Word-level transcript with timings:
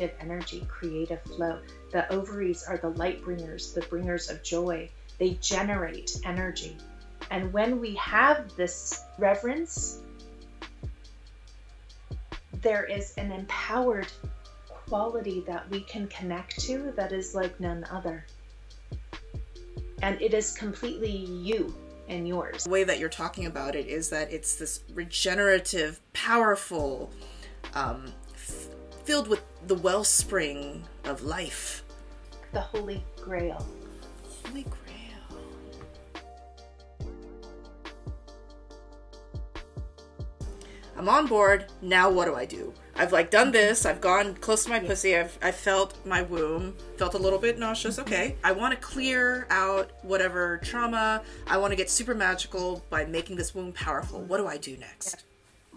Creative 0.00 0.16
energy, 0.20 0.66
creative 0.66 1.20
flow. 1.22 1.58
The 1.92 2.10
ovaries 2.10 2.64
are 2.64 2.78
the 2.78 2.88
light 2.90 3.22
bringers, 3.22 3.74
the 3.74 3.82
bringers 3.82 4.30
of 4.30 4.42
joy. 4.42 4.88
They 5.18 5.34
generate 5.42 6.18
energy. 6.24 6.78
And 7.30 7.52
when 7.52 7.80
we 7.80 7.94
have 7.96 8.56
this 8.56 9.04
reverence, 9.18 9.98
there 12.62 12.84
is 12.84 13.12
an 13.18 13.30
empowered 13.30 14.08
quality 14.68 15.44
that 15.46 15.68
we 15.68 15.80
can 15.82 16.08
connect 16.08 16.58
to 16.60 16.92
that 16.96 17.12
is 17.12 17.34
like 17.34 17.60
none 17.60 17.84
other. 17.90 18.24
And 20.00 20.20
it 20.22 20.32
is 20.32 20.52
completely 20.52 21.14
you 21.14 21.74
and 22.08 22.26
yours. 22.26 22.64
The 22.64 22.70
way 22.70 22.84
that 22.84 22.98
you're 22.98 23.10
talking 23.10 23.44
about 23.44 23.76
it 23.76 23.86
is 23.86 24.08
that 24.08 24.32
it's 24.32 24.54
this 24.54 24.82
regenerative, 24.94 26.00
powerful, 26.14 27.10
um, 27.74 28.12
filled 29.04 29.28
with 29.28 29.42
the 29.66 29.74
wellspring 29.74 30.84
of 31.04 31.22
life. 31.22 31.82
The 32.52 32.60
Holy 32.60 33.04
Grail. 33.22 33.66
Holy 34.44 34.64
Grail. 34.64 34.80
I'm 40.96 41.08
on 41.08 41.26
board. 41.26 41.66
Now 41.80 42.10
what 42.10 42.26
do 42.26 42.34
I 42.34 42.44
do? 42.44 42.74
I've 42.94 43.12
like 43.12 43.30
done 43.30 43.50
this. 43.52 43.86
I've 43.86 44.02
gone 44.02 44.34
close 44.34 44.64
to 44.64 44.70
my 44.70 44.78
pussy. 44.78 45.16
I've 45.16 45.38
I 45.40 45.50
felt 45.52 45.96
my 46.04 46.20
womb. 46.20 46.76
Felt 46.98 47.14
a 47.14 47.18
little 47.18 47.38
bit 47.38 47.58
nauseous. 47.58 47.96
Mm-hmm. 47.96 48.06
Okay. 48.06 48.36
I 48.44 48.52
want 48.52 48.74
to 48.74 48.80
clear 48.80 49.46
out 49.48 49.92
whatever 50.02 50.58
trauma. 50.58 51.22
I 51.46 51.56
want 51.56 51.72
to 51.72 51.76
get 51.76 51.88
super 51.88 52.14
magical 52.14 52.84
by 52.90 53.06
making 53.06 53.36
this 53.36 53.54
womb 53.54 53.72
powerful. 53.72 54.20
What 54.20 54.36
do 54.36 54.46
I 54.46 54.58
do 54.58 54.76
next? 54.76 55.24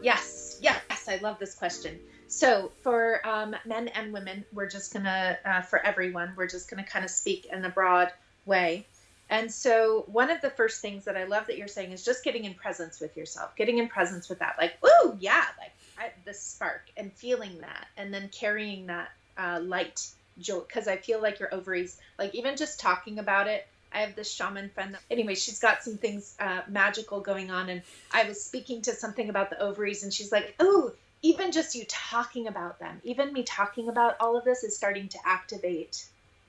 Yes, 0.01 0.59
yes, 0.61 0.81
I 1.07 1.17
love 1.21 1.39
this 1.39 1.55
question. 1.55 1.99
So, 2.33 2.71
for 2.81 3.25
um, 3.27 3.55
men 3.63 3.89
and 3.89 4.11
women, 4.11 4.43
we're 4.51 4.67
just 4.67 4.91
gonna, 4.91 5.37
uh, 5.45 5.61
for 5.61 5.77
everyone, 5.85 6.33
we're 6.35 6.47
just 6.47 6.67
gonna 6.67 6.83
kind 6.83 7.05
of 7.05 7.11
speak 7.11 7.45
in 7.45 7.63
a 7.63 7.69
broad 7.69 8.11
way. 8.47 8.87
And 9.29 9.53
so, 9.53 10.05
one 10.07 10.31
of 10.31 10.41
the 10.41 10.49
first 10.49 10.81
things 10.81 11.05
that 11.05 11.15
I 11.15 11.25
love 11.25 11.45
that 11.45 11.59
you're 11.59 11.67
saying 11.67 11.91
is 11.91 12.03
just 12.03 12.23
getting 12.23 12.45
in 12.45 12.55
presence 12.55 12.99
with 12.99 13.15
yourself, 13.15 13.55
getting 13.55 13.77
in 13.77 13.87
presence 13.87 14.29
with 14.29 14.39
that, 14.39 14.55
like, 14.57 14.73
ooh, 14.83 15.15
yeah, 15.19 15.45
like 15.59 15.73
I, 15.99 16.11
the 16.25 16.33
spark, 16.33 16.89
and 16.97 17.13
feeling 17.13 17.59
that, 17.61 17.85
and 17.97 18.11
then 18.11 18.29
carrying 18.29 18.87
that 18.87 19.11
uh, 19.37 19.59
light 19.61 20.03
joy. 20.39 20.61
Because 20.61 20.87
I 20.87 20.97
feel 20.97 21.21
like 21.21 21.39
your 21.39 21.53
ovaries, 21.53 21.99
like 22.17 22.33
even 22.33 22.57
just 22.57 22.79
talking 22.79 23.19
about 23.19 23.47
it, 23.47 23.67
I 23.93 23.99
have 23.99 24.15
this 24.15 24.33
shaman 24.33 24.71
friend. 24.71 24.95
That, 24.95 25.01
anyway, 25.11 25.35
she's 25.35 25.59
got 25.59 25.83
some 25.83 25.97
things 25.97 26.35
uh, 26.39 26.61
magical 26.67 27.19
going 27.19 27.51
on, 27.51 27.69
and 27.69 27.83
I 28.11 28.23
was 28.27 28.43
speaking 28.43 28.81
to 28.81 28.93
something 28.93 29.29
about 29.29 29.51
the 29.51 29.59
ovaries, 29.59 30.01
and 30.01 30.11
she's 30.11 30.31
like, 30.31 30.55
"Oh, 30.59 30.93
even 31.23 31.51
just 31.51 31.73
you 31.73 31.85
talking 31.87 32.47
about 32.47 32.79
them, 32.79 33.01
even 33.03 33.33
me 33.33 33.41
talking 33.43 33.89
about 33.89 34.17
all 34.19 34.37
of 34.37 34.45
this 34.45 34.63
is 34.63 34.75
starting 34.75 35.07
to 35.09 35.17
activate 35.25 36.05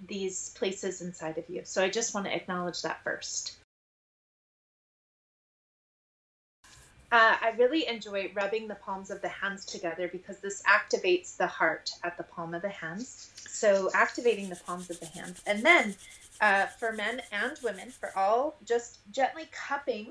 these 0.07 0.51
places 0.51 1.01
inside 1.01 1.39
of 1.39 1.49
you." 1.49 1.63
So 1.65 1.83
I 1.83 1.89
just 1.89 2.13
want 2.13 2.27
to 2.27 2.35
acknowledge 2.35 2.83
that 2.83 3.03
first. 3.03 3.57
Uh, 7.15 7.37
I 7.41 7.51
really 7.57 7.87
enjoy 7.87 8.33
rubbing 8.35 8.67
the 8.67 8.75
palms 8.75 9.09
of 9.09 9.23
the 9.23 9.29
hands 9.29 9.65
together 9.65 10.09
because 10.09 10.39
this 10.39 10.65
activates 10.65 11.37
the 11.37 11.47
heart 11.47 11.93
at 12.03 12.17
the 12.17 12.25
palm 12.25 12.55
of 12.55 12.63
the 12.63 12.69
hands. 12.69 13.31
So 13.49 13.89
activating 13.95 14.49
the 14.49 14.57
palms 14.57 14.91
of 14.91 14.99
the 14.99 15.07
hands, 15.07 15.41
and 15.47 15.63
then 15.63 15.95
uh, 16.41 16.67
for 16.67 16.91
men 16.93 17.23
and 17.31 17.57
women, 17.63 17.91
for 17.91 18.11
all, 18.19 18.57
just 18.65 18.99
gently 19.13 19.49
cupping. 19.53 20.09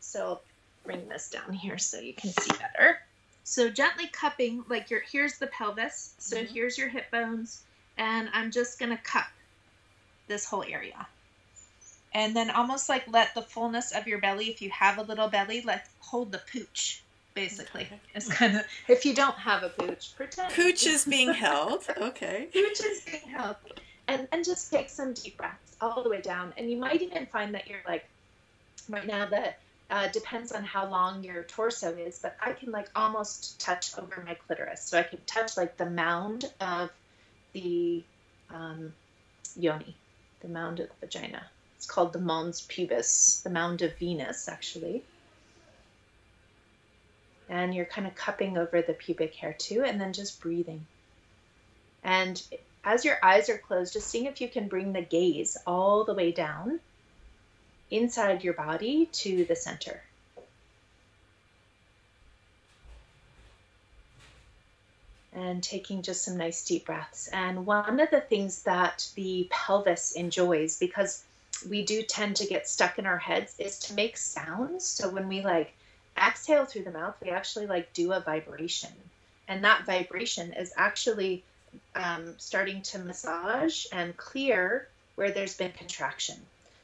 So 0.00 0.26
I'll 0.26 0.42
bring 0.84 1.08
this 1.08 1.30
down 1.30 1.52
here 1.52 1.78
so 1.78 2.00
you 2.00 2.14
can 2.14 2.30
see 2.30 2.50
better. 2.58 2.98
So 3.44 3.70
gently 3.70 4.06
cupping, 4.08 4.64
like 4.68 4.90
your 4.90 5.00
here's 5.00 5.38
the 5.38 5.48
pelvis. 5.48 6.14
So 6.18 6.36
Mhm. 6.36 6.48
here's 6.48 6.78
your 6.78 6.88
hip 6.88 7.10
bones, 7.10 7.64
and 7.96 8.28
I'm 8.32 8.50
just 8.50 8.78
gonna 8.78 8.98
cup 8.98 9.26
this 10.28 10.44
whole 10.44 10.64
area. 10.64 11.08
And 12.12 12.34
then 12.34 12.50
almost 12.50 12.88
like 12.88 13.06
let 13.06 13.34
the 13.34 13.42
fullness 13.42 13.92
of 13.92 14.06
your 14.06 14.18
belly, 14.20 14.50
if 14.50 14.60
you 14.60 14.70
have 14.70 14.98
a 14.98 15.02
little 15.02 15.28
belly, 15.28 15.60
let 15.62 15.88
hold 15.98 16.32
the 16.32 16.42
pooch. 16.52 17.04
Basically, 17.34 17.82
Okay. 17.82 18.00
it's 18.14 18.28
kind 18.28 18.56
of 18.56 18.66
if 18.88 19.04
you 19.06 19.14
don't 19.14 19.36
have 19.36 19.62
a 19.62 19.68
pooch, 19.70 20.16
pretend 20.16 20.52
Pooch 20.52 20.84
is 20.86 21.04
being 21.04 21.32
held. 21.32 21.86
Okay. 21.96 22.48
Pooch 22.52 22.80
is 22.80 23.04
being 23.04 23.28
held. 23.28 23.56
And 24.08 24.26
and 24.32 24.44
just 24.44 24.70
take 24.70 24.90
some 24.90 25.14
deep 25.14 25.36
breaths 25.36 25.76
all 25.80 26.02
the 26.02 26.10
way 26.10 26.20
down. 26.20 26.52
And 26.56 26.68
you 26.68 26.76
might 26.76 27.00
even 27.02 27.26
find 27.26 27.54
that 27.54 27.68
you're 27.68 27.82
like 27.86 28.10
right 28.88 29.06
now 29.06 29.26
that 29.26 29.60
uh, 29.90 30.08
depends 30.08 30.52
on 30.52 30.62
how 30.62 30.88
long 30.88 31.24
your 31.24 31.42
torso 31.42 31.94
is, 31.96 32.20
but 32.20 32.36
I 32.40 32.52
can 32.52 32.70
like 32.70 32.88
almost 32.94 33.60
touch 33.60 33.98
over 33.98 34.22
my 34.24 34.34
clitoris. 34.34 34.82
So 34.82 34.98
I 34.98 35.02
can 35.02 35.18
touch 35.26 35.56
like 35.56 35.76
the 35.76 35.90
mound 35.90 36.50
of 36.60 36.90
the 37.52 38.04
um, 38.50 38.92
yoni, 39.56 39.96
the 40.40 40.48
mound 40.48 40.78
of 40.78 40.88
the 40.88 41.06
vagina. 41.06 41.42
It's 41.76 41.86
called 41.86 42.12
the 42.12 42.20
mons 42.20 42.60
pubis, 42.60 43.42
the 43.42 43.50
mound 43.50 43.82
of 43.82 43.96
Venus, 43.96 44.48
actually. 44.48 45.02
And 47.48 47.74
you're 47.74 47.86
kind 47.86 48.06
of 48.06 48.14
cupping 48.14 48.56
over 48.56 48.82
the 48.82 48.92
pubic 48.92 49.34
hair 49.34 49.54
too, 49.54 49.82
and 49.82 50.00
then 50.00 50.12
just 50.12 50.40
breathing. 50.40 50.86
And 52.04 52.40
as 52.84 53.04
your 53.04 53.18
eyes 53.22 53.48
are 53.48 53.58
closed, 53.58 53.94
just 53.94 54.06
seeing 54.06 54.26
if 54.26 54.40
you 54.40 54.48
can 54.48 54.68
bring 54.68 54.92
the 54.92 55.02
gaze 55.02 55.56
all 55.66 56.04
the 56.04 56.14
way 56.14 56.30
down 56.30 56.78
inside 57.90 58.44
your 58.44 58.54
body 58.54 59.06
to 59.12 59.44
the 59.44 59.56
center. 59.56 60.02
And 65.32 65.62
taking 65.62 66.02
just 66.02 66.24
some 66.24 66.36
nice 66.36 66.64
deep 66.64 66.86
breaths. 66.86 67.28
And 67.28 67.64
one 67.64 68.00
of 68.00 68.10
the 68.10 68.20
things 68.20 68.64
that 68.64 69.08
the 69.14 69.48
pelvis 69.50 70.12
enjoys, 70.12 70.78
because 70.78 71.24
we 71.68 71.84
do 71.84 72.02
tend 72.02 72.36
to 72.36 72.46
get 72.46 72.68
stuck 72.68 72.98
in 72.98 73.06
our 73.06 73.18
heads, 73.18 73.54
is 73.58 73.78
to 73.80 73.94
make 73.94 74.16
sounds. 74.16 74.84
So 74.84 75.08
when 75.08 75.28
we 75.28 75.42
like 75.42 75.72
exhale 76.16 76.64
through 76.64 76.84
the 76.84 76.90
mouth, 76.90 77.14
we 77.22 77.30
actually 77.30 77.66
like 77.66 77.92
do 77.92 78.12
a 78.12 78.20
vibration. 78.20 78.90
And 79.48 79.64
that 79.64 79.86
vibration 79.86 80.52
is 80.52 80.72
actually 80.76 81.44
um, 81.94 82.34
starting 82.38 82.82
to 82.82 82.98
massage 82.98 83.86
and 83.92 84.16
clear 84.16 84.88
where 85.14 85.30
there's 85.30 85.56
been 85.56 85.72
contraction. 85.72 86.36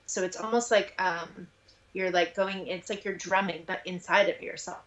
So 0.06 0.22
it's 0.22 0.36
almost 0.36 0.70
like 0.70 0.94
um, 0.98 1.48
you're 1.92 2.10
like 2.10 2.34
going, 2.34 2.68
it's 2.68 2.88
like 2.88 3.04
you're 3.04 3.14
drumming, 3.14 3.64
but 3.66 3.80
inside 3.84 4.28
of 4.28 4.40
yourself, 4.40 4.82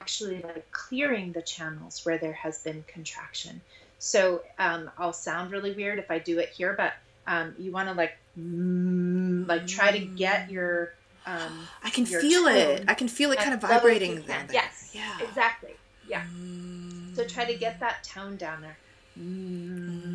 actually 0.00 0.42
like 0.42 0.70
clearing 0.72 1.32
the 1.32 1.42
channels 1.42 2.04
where 2.04 2.18
there 2.18 2.32
has 2.32 2.62
been 2.62 2.84
contraction. 2.86 3.60
So 3.98 4.42
um, 4.58 4.90
I'll 4.98 5.12
sound 5.12 5.52
really 5.52 5.72
weird 5.72 5.98
if 5.98 6.10
I 6.10 6.18
do 6.18 6.38
it 6.40 6.48
here, 6.48 6.74
but 6.76 6.92
um, 7.26 7.54
you 7.58 7.70
want 7.70 7.88
to 7.88 7.94
like, 7.94 8.18
mm, 8.38 9.46
like 9.46 9.66
try 9.66 9.92
to 9.92 10.04
get 10.16 10.50
your. 10.50 10.92
Um, 11.24 11.68
I 11.84 11.90
can 11.90 12.04
feel 12.04 12.48
it. 12.48 12.84
I 12.88 12.94
can 12.94 13.06
feel 13.06 13.30
it 13.30 13.38
kind 13.38 13.54
of 13.54 13.62
as 13.62 13.70
level 13.70 13.76
as 13.76 13.82
vibrating 13.82 14.16
you 14.16 14.22
there. 14.22 14.46
Yes. 14.52 14.90
Yeah. 14.92 15.18
Exactly. 15.20 15.74
Yeah. 16.08 16.22
Mm. 16.22 17.14
So 17.14 17.24
try 17.24 17.44
to 17.44 17.54
get 17.54 17.78
that 17.78 18.02
tone 18.02 18.36
down 18.36 18.60
there. 18.60 18.76
And 19.14 20.11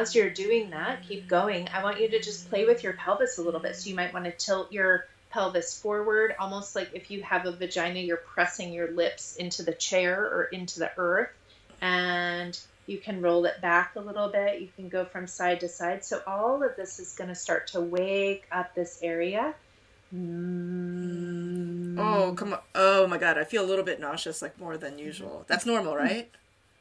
as 0.00 0.14
you're 0.14 0.30
doing 0.30 0.70
that, 0.70 1.02
keep 1.06 1.28
going. 1.28 1.68
I 1.72 1.82
want 1.82 2.00
you 2.00 2.08
to 2.10 2.20
just 2.20 2.48
play 2.48 2.64
with 2.64 2.82
your 2.82 2.94
pelvis 2.94 3.38
a 3.38 3.42
little 3.42 3.60
bit. 3.60 3.76
So 3.76 3.88
you 3.88 3.94
might 3.96 4.12
want 4.12 4.24
to 4.26 4.32
tilt 4.32 4.72
your 4.72 5.06
pelvis 5.30 5.78
forward, 5.80 6.34
almost 6.38 6.76
like 6.76 6.90
if 6.94 7.10
you 7.10 7.22
have 7.22 7.46
a 7.46 7.52
vagina, 7.52 7.98
you're 8.00 8.16
pressing 8.16 8.72
your 8.72 8.90
lips 8.92 9.36
into 9.36 9.62
the 9.62 9.72
chair 9.72 10.20
or 10.22 10.44
into 10.44 10.78
the 10.78 10.90
earth. 10.96 11.30
And 11.80 12.58
You 12.86 12.98
can 12.98 13.22
roll 13.22 13.46
it 13.46 13.60
back 13.62 13.96
a 13.96 14.00
little 14.00 14.28
bit. 14.28 14.60
You 14.60 14.68
can 14.76 14.88
go 14.88 15.04
from 15.04 15.26
side 15.26 15.60
to 15.60 15.68
side. 15.68 16.04
So 16.04 16.20
all 16.26 16.62
of 16.62 16.76
this 16.76 16.98
is 16.98 17.14
going 17.14 17.28
to 17.28 17.34
start 17.34 17.68
to 17.68 17.80
wake 17.80 18.44
up 18.52 18.74
this 18.74 18.98
area. 19.02 19.54
Mm. 20.14 21.98
Oh, 21.98 22.34
come 22.34 22.52
on. 22.52 22.60
Oh 22.74 23.06
my 23.06 23.16
god, 23.16 23.38
I 23.38 23.44
feel 23.44 23.64
a 23.64 23.66
little 23.66 23.84
bit 23.84 24.00
nauseous, 24.00 24.42
like 24.42 24.58
more 24.60 24.76
than 24.76 24.98
usual. 24.98 25.44
That's 25.48 25.64
normal, 25.64 25.96
right? 25.96 26.30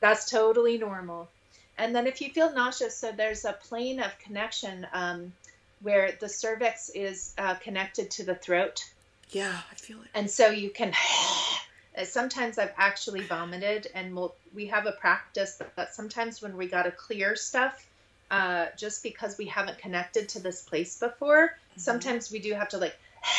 That's 0.01 0.29
totally 0.29 0.77
normal. 0.77 1.29
And 1.77 1.95
then 1.95 2.07
if 2.07 2.21
you 2.21 2.29
feel 2.29 2.53
nauseous, 2.53 2.97
so 2.97 3.11
there's 3.11 3.45
a 3.45 3.53
plane 3.53 3.99
of 3.99 4.17
connection 4.19 4.85
um, 4.93 5.33
where 5.81 6.13
the 6.19 6.29
cervix 6.29 6.89
is 6.89 7.33
uh, 7.37 7.55
connected 7.55 8.11
to 8.11 8.23
the 8.23 8.35
throat. 8.35 8.83
Yeah, 9.31 9.59
I 9.71 9.75
feel 9.75 9.97
it. 10.01 10.07
And 10.13 10.29
so 10.29 10.49
you 10.49 10.69
can. 10.69 10.93
sometimes 12.05 12.57
I've 12.57 12.73
actually 12.77 13.21
vomited, 13.21 13.87
and 13.93 14.15
we'll, 14.15 14.33
we 14.53 14.67
have 14.67 14.87
a 14.87 14.93
practice 14.93 15.55
that, 15.55 15.75
that 15.75 15.93
sometimes 15.93 16.41
when 16.41 16.57
we 16.57 16.67
got 16.67 16.83
to 16.83 16.91
clear 16.91 17.35
stuff, 17.35 17.85
uh, 18.31 18.67
just 18.77 19.03
because 19.03 19.37
we 19.37 19.45
haven't 19.45 19.77
connected 19.77 20.29
to 20.29 20.39
this 20.39 20.63
place 20.63 20.97
before, 20.99 21.47
mm-hmm. 21.47 21.79
sometimes 21.79 22.31
we 22.31 22.39
do 22.39 22.53
have 22.53 22.69
to 22.69 22.77
like, 22.77 22.95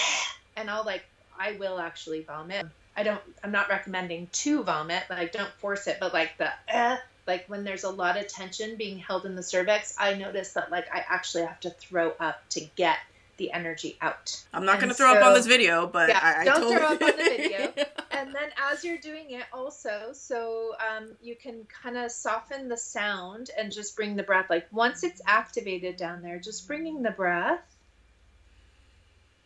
and 0.56 0.70
I'll 0.70 0.84
like, 0.84 1.04
I 1.38 1.52
will 1.52 1.80
actually 1.80 2.22
vomit. 2.22 2.66
I 2.96 3.02
don't, 3.02 3.20
I'm 3.42 3.50
not 3.50 3.68
recommending 3.68 4.28
to 4.32 4.62
vomit, 4.62 5.02
like 5.10 5.32
don't 5.32 5.50
force 5.54 5.88
it, 5.88 5.96
but 5.98 6.14
like 6.14 6.38
the, 6.38 6.50
uh, 6.72 6.96
like 7.26 7.46
when 7.48 7.64
there's 7.64 7.84
a 7.84 7.90
lot 7.90 8.18
of 8.18 8.28
tension 8.28 8.76
being 8.76 8.98
held 8.98 9.26
in 9.26 9.36
the 9.36 9.42
cervix, 9.42 9.94
I 9.98 10.14
notice 10.14 10.52
that 10.52 10.70
like 10.70 10.86
I 10.94 11.04
actually 11.08 11.44
have 11.44 11.60
to 11.60 11.70
throw 11.70 12.12
up 12.20 12.48
to 12.50 12.60
get 12.76 12.98
the 13.36 13.50
energy 13.52 13.96
out. 14.00 14.42
I'm 14.52 14.64
not 14.64 14.78
going 14.78 14.90
to 14.90 14.94
throw 14.94 15.12
so, 15.12 15.18
up 15.18 15.26
on 15.26 15.34
this 15.34 15.46
video, 15.46 15.86
but 15.86 16.08
yeah, 16.08 16.20
I, 16.22 16.42
I 16.42 16.44
don't 16.44 16.60
totally... 16.60 16.76
throw 16.76 16.86
up 16.86 17.02
on 17.02 17.16
the 17.16 17.24
video. 17.24 17.72
and 18.12 18.34
then 18.34 18.50
as 18.70 18.84
you're 18.84 18.98
doing 18.98 19.30
it, 19.30 19.44
also, 19.52 20.10
so 20.12 20.74
um, 20.78 21.10
you 21.22 21.34
can 21.34 21.66
kind 21.82 21.96
of 21.96 22.10
soften 22.10 22.68
the 22.68 22.76
sound 22.76 23.50
and 23.58 23.72
just 23.72 23.96
bring 23.96 24.16
the 24.16 24.22
breath. 24.22 24.46
Like 24.50 24.66
once 24.72 25.02
it's 25.02 25.20
activated 25.26 25.96
down 25.96 26.22
there, 26.22 26.38
just 26.38 26.66
bringing 26.66 27.02
the 27.02 27.10
breath. 27.10 27.60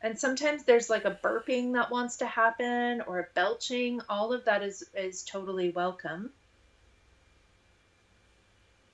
And 0.00 0.16
sometimes 0.16 0.62
there's 0.64 0.88
like 0.88 1.06
a 1.06 1.18
burping 1.22 1.72
that 1.72 1.90
wants 1.90 2.18
to 2.18 2.26
happen 2.26 3.00
or 3.06 3.18
a 3.18 3.26
belching. 3.34 4.00
All 4.08 4.32
of 4.32 4.44
that 4.44 4.62
is 4.62 4.84
is 4.94 5.24
totally 5.24 5.70
welcome. 5.70 6.30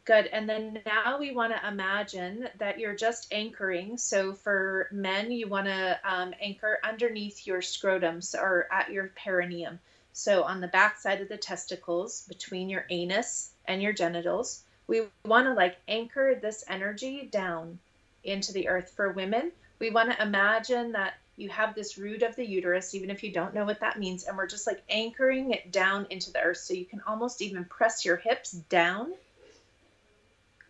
Good. 0.04 0.26
And 0.26 0.46
then 0.46 0.80
now 0.84 1.18
we 1.18 1.32
want 1.32 1.54
to 1.54 1.68
imagine 1.68 2.48
that 2.58 2.78
you're 2.78 2.94
just 2.94 3.32
anchoring. 3.32 3.96
So 3.96 4.34
for 4.34 4.88
men, 4.92 5.32
you 5.32 5.48
want 5.48 5.66
to 5.66 5.98
um, 6.04 6.34
anchor 6.40 6.78
underneath 6.84 7.46
your 7.46 7.62
scrotum 7.62 8.20
or 8.34 8.68
at 8.70 8.92
your 8.92 9.12
perineum. 9.16 9.80
So 10.12 10.42
on 10.42 10.60
the 10.60 10.68
back 10.68 10.98
side 10.98 11.22
of 11.22 11.28
the 11.28 11.38
testicles, 11.38 12.26
between 12.28 12.68
your 12.68 12.84
anus 12.90 13.50
and 13.64 13.80
your 13.82 13.94
genitals, 13.94 14.62
we 14.86 15.04
want 15.24 15.46
to 15.46 15.54
like 15.54 15.78
anchor 15.88 16.38
this 16.40 16.64
energy 16.68 17.26
down 17.32 17.78
into 18.22 18.52
the 18.52 18.68
earth. 18.68 18.92
For 18.94 19.10
women, 19.10 19.52
we 19.78 19.90
want 19.90 20.10
to 20.10 20.22
imagine 20.22 20.92
that 20.92 21.14
you 21.36 21.48
have 21.48 21.74
this 21.74 21.96
root 21.96 22.22
of 22.22 22.36
the 22.36 22.46
uterus, 22.46 22.94
even 22.94 23.10
if 23.10 23.24
you 23.24 23.32
don't 23.32 23.54
know 23.54 23.64
what 23.64 23.80
that 23.80 23.98
means, 23.98 24.24
and 24.24 24.36
we're 24.36 24.46
just 24.46 24.66
like 24.66 24.82
anchoring 24.88 25.52
it 25.52 25.72
down 25.72 26.06
into 26.10 26.30
the 26.30 26.42
earth. 26.42 26.58
So 26.58 26.74
you 26.74 26.84
can 26.84 27.00
almost 27.06 27.40
even 27.40 27.64
press 27.64 28.04
your 28.04 28.16
hips 28.16 28.52
down 28.52 29.14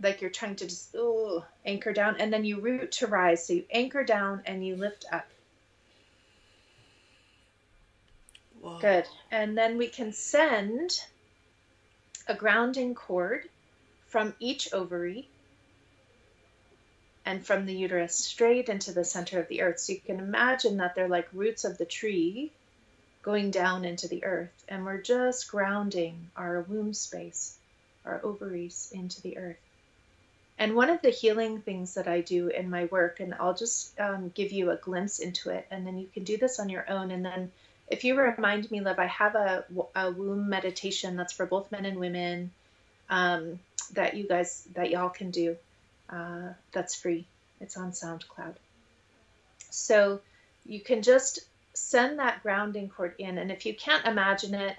like 0.04 0.20
you're 0.20 0.30
trying 0.30 0.54
to 0.56 0.66
just 0.66 0.94
ooh, 0.94 1.42
anchor 1.64 1.92
down 1.92 2.16
and 2.20 2.32
then 2.32 2.44
you 2.44 2.60
root 2.60 2.92
to 2.92 3.06
rise. 3.06 3.46
So 3.46 3.54
you 3.54 3.64
anchor 3.72 4.04
down 4.04 4.42
and 4.46 4.64
you 4.64 4.76
lift 4.76 5.06
up. 5.10 5.26
Whoa. 8.60 8.78
Good. 8.78 9.06
And 9.30 9.58
then 9.58 9.78
we 9.78 9.88
can 9.88 10.12
send 10.12 10.90
a 12.28 12.34
grounding 12.34 12.94
cord 12.94 13.48
from 14.06 14.34
each 14.38 14.72
ovary 14.72 15.28
and 17.26 17.44
from 17.44 17.64
the 17.64 17.74
uterus 17.74 18.14
straight 18.14 18.68
into 18.68 18.92
the 18.92 19.04
center 19.04 19.40
of 19.40 19.48
the 19.48 19.62
earth. 19.62 19.80
So 19.80 19.94
you 19.94 20.00
can 20.00 20.18
imagine 20.18 20.76
that 20.76 20.94
they're 20.94 21.08
like 21.08 21.28
roots 21.32 21.64
of 21.64 21.78
the 21.78 21.86
tree 21.86 22.52
going 23.22 23.50
down 23.50 23.86
into 23.86 24.06
the 24.06 24.24
earth. 24.24 24.64
And 24.68 24.84
we're 24.84 25.00
just 25.00 25.50
grounding 25.50 26.30
our 26.36 26.60
womb 26.60 26.92
space, 26.92 27.56
our 28.04 28.20
ovaries 28.22 28.90
into 28.92 29.22
the 29.22 29.38
earth. 29.38 29.56
And 30.58 30.76
one 30.76 30.90
of 30.90 31.02
the 31.02 31.10
healing 31.10 31.60
things 31.60 31.94
that 31.94 32.06
I 32.06 32.20
do 32.20 32.48
in 32.48 32.70
my 32.70 32.84
work, 32.86 33.18
and 33.20 33.34
I'll 33.34 33.54
just 33.54 33.98
um, 33.98 34.30
give 34.34 34.52
you 34.52 34.70
a 34.70 34.76
glimpse 34.76 35.18
into 35.18 35.50
it, 35.50 35.66
and 35.70 35.86
then 35.86 35.98
you 35.98 36.06
can 36.06 36.22
do 36.22 36.36
this 36.36 36.60
on 36.60 36.68
your 36.68 36.88
own. 36.88 37.10
And 37.10 37.24
then, 37.24 37.50
if 37.88 38.04
you 38.04 38.16
remind 38.16 38.70
me, 38.70 38.80
Liv, 38.80 38.98
I 38.98 39.06
have 39.06 39.34
a, 39.34 39.64
a 39.96 40.12
womb 40.12 40.48
meditation 40.48 41.16
that's 41.16 41.32
for 41.32 41.44
both 41.44 41.72
men 41.72 41.84
and 41.84 41.98
women 41.98 42.52
um, 43.10 43.58
that 43.94 44.14
you 44.14 44.28
guys, 44.28 44.66
that 44.74 44.90
y'all 44.90 45.10
can 45.10 45.30
do. 45.30 45.56
Uh, 46.08 46.50
that's 46.72 46.94
free, 46.94 47.26
it's 47.60 47.76
on 47.76 47.90
SoundCloud. 47.90 48.54
So 49.70 50.20
you 50.64 50.80
can 50.80 51.02
just 51.02 51.40
send 51.72 52.20
that 52.20 52.42
grounding 52.42 52.88
cord 52.88 53.14
in. 53.18 53.38
And 53.38 53.50
if 53.50 53.66
you 53.66 53.74
can't 53.74 54.06
imagine 54.06 54.54
it, 54.54 54.76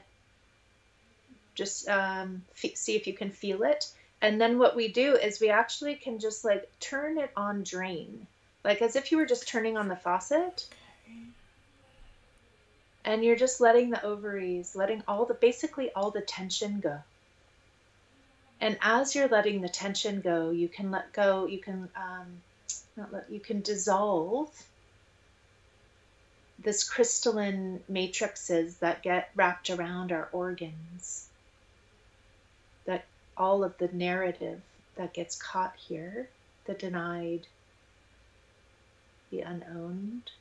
just 1.53 1.87
um, 1.89 2.43
see 2.53 2.95
if 2.95 3.07
you 3.07 3.13
can 3.13 3.31
feel 3.31 3.63
it 3.63 3.87
and 4.21 4.39
then 4.39 4.57
what 4.57 4.75
we 4.75 4.87
do 4.87 5.15
is 5.15 5.39
we 5.39 5.49
actually 5.49 5.95
can 5.95 6.19
just 6.19 6.45
like 6.45 6.69
turn 6.79 7.17
it 7.17 7.31
on 7.35 7.63
drain, 7.63 8.27
like 8.63 8.81
as 8.81 8.95
if 8.95 9.11
you 9.11 9.17
were 9.17 9.25
just 9.25 9.47
turning 9.47 9.77
on 9.77 9.87
the 9.87 9.95
faucet. 9.95 10.67
Okay. 11.05 11.19
And 13.03 13.23
you're 13.23 13.35
just 13.35 13.61
letting 13.61 13.91
the 13.91 14.03
ovaries, 14.03 14.75
letting 14.75 15.03
all 15.07 15.25
the 15.25 15.35
basically 15.35 15.91
all 15.93 16.11
the 16.11 16.21
tension 16.21 16.79
go. 16.79 16.99
And 18.61 18.77
as 18.81 19.13
you're 19.13 19.27
letting 19.27 19.61
the 19.61 19.69
tension 19.69 20.21
go, 20.21 20.49
you 20.49 20.69
can 20.69 20.89
let 20.89 21.13
go, 21.13 21.45
you 21.45 21.59
can 21.59 21.89
um, 21.95 22.41
not 22.95 23.11
let, 23.13 23.29
you 23.29 23.39
can 23.39 23.61
dissolve 23.61 24.49
this 26.57 26.89
crystalline 26.89 27.83
matrices 27.89 28.77
that 28.77 29.03
get 29.03 29.29
wrapped 29.35 29.69
around 29.69 30.11
our 30.11 30.29
organs 30.31 31.24
all 33.37 33.63
of 33.63 33.77
the 33.77 33.89
narrative 33.89 34.61
that 34.95 35.13
gets 35.13 35.35
caught 35.35 35.75
here 35.75 36.29
the 36.65 36.73
denied, 36.73 37.47
the 39.31 39.41
unowned. 39.41 40.31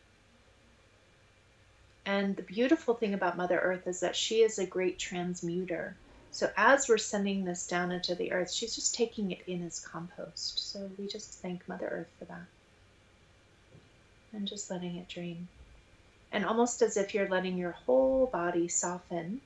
And 2.06 2.37
the 2.37 2.43
beautiful 2.43 2.94
thing 2.94 3.14
about 3.14 3.37
Mother 3.37 3.58
Earth 3.58 3.87
is 3.87 4.00
that 4.00 4.17
she 4.17 4.43
is 4.43 4.58
a 4.58 4.67
great 4.67 4.99
transmuter. 4.99 5.96
So 6.31 6.50
as 6.56 6.88
we're 6.88 6.99
sending 6.99 7.44
this 7.44 7.67
down 7.67 7.93
into 7.93 8.14
the 8.14 8.32
earth, 8.32 8.50
she's 8.50 8.75
just 8.75 8.94
taking 8.94 9.31
it 9.31 9.43
in 9.47 9.64
as 9.64 9.79
compost. 9.81 10.70
So 10.70 10.90
we 10.99 11.06
just 11.06 11.31
thank 11.40 11.67
Mother 11.69 11.87
Earth 11.87 12.11
for 12.19 12.25
that. 12.26 12.47
And 14.32 14.49
just 14.49 14.70
letting 14.70 14.97
it 14.97 15.08
drain. 15.08 15.47
And 16.32 16.44
almost 16.44 16.83
as 16.83 16.97
if 16.97 17.14
you're 17.14 17.28
letting 17.28 17.57
your 17.57 17.71
whole 17.71 18.26
body 18.26 18.68
soften 18.68 19.40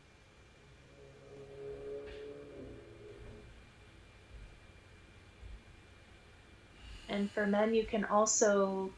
And 7.18 7.28
for 7.28 7.48
men, 7.48 7.74
you 7.74 7.82
can 7.82 8.04
also 8.04 8.92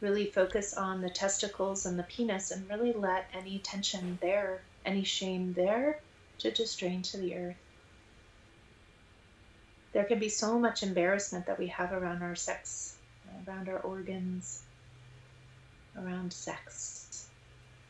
really 0.00 0.26
focus 0.26 0.74
on 0.74 1.00
the 1.00 1.10
testicles 1.10 1.86
and 1.86 1.98
the 1.98 2.04
penis 2.04 2.52
and 2.52 2.70
really 2.70 2.92
let 2.92 3.28
any 3.34 3.58
tension 3.58 4.16
there, 4.22 4.62
any 4.86 5.02
shame 5.02 5.54
there, 5.54 5.98
to 6.38 6.52
just 6.52 6.78
drain 6.78 7.02
to 7.02 7.16
the 7.16 7.34
earth. 7.34 7.56
There 9.92 10.04
can 10.04 10.20
be 10.20 10.28
so 10.28 10.56
much 10.56 10.84
embarrassment 10.84 11.46
that 11.46 11.58
we 11.58 11.66
have 11.66 11.90
around 11.90 12.22
our 12.22 12.36
sex, 12.36 12.96
around 13.44 13.68
our 13.68 13.80
organs, 13.80 14.62
around 15.98 16.32
sex, 16.32 17.26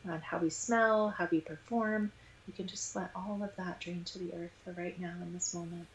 around 0.03 0.23
how 0.23 0.39
we 0.39 0.49
smell, 0.49 1.09
how 1.09 1.27
we 1.29 1.41
perform. 1.41 2.11
We 2.47 2.53
can 2.53 2.65
just 2.65 2.95
let 2.95 3.11
all 3.15 3.43
of 3.43 3.55
that 3.57 3.81
drain 3.81 4.03
to 4.05 4.17
the 4.17 4.33
earth 4.33 4.51
for 4.63 4.71
right 4.71 4.99
now 4.99 5.13
in 5.21 5.31
this 5.31 5.53
moment. 5.53 5.85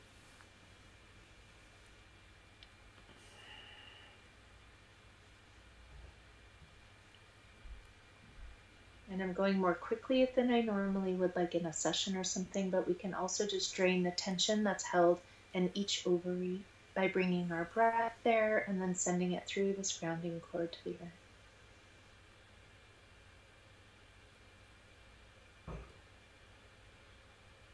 And 9.11 9.21
I'm 9.21 9.33
going 9.33 9.59
more 9.59 9.75
quickly 9.75 10.29
than 10.37 10.53
I 10.53 10.61
normally 10.61 11.15
would, 11.15 11.35
like 11.35 11.55
in 11.57 11.67
a 11.67 11.73
session 11.73 12.17
or 12.17 12.25
something, 12.25 12.71
but 12.71 12.87
we 12.87 12.95
can 12.95 13.13
also 13.13 13.47
just 13.47 13.75
drain 13.75 14.05
the 14.05 14.13
tension 14.13 14.63
that's 14.63 14.85
held 14.85 15.19
in 15.53 15.71
each 15.75 16.07
ovary 16.07 16.61
by 16.95 17.09
bringing 17.09 17.51
our 17.51 17.69
breath 17.75 18.13
there 18.23 18.65
and 18.69 18.81
then 18.81 18.95
sending 18.95 19.33
it 19.33 19.47
through 19.47 19.73
this 19.73 19.99
grounding 19.99 20.41
cord 20.53 20.73
to 20.73 20.85
the 20.85 20.91
earth. 20.91 21.21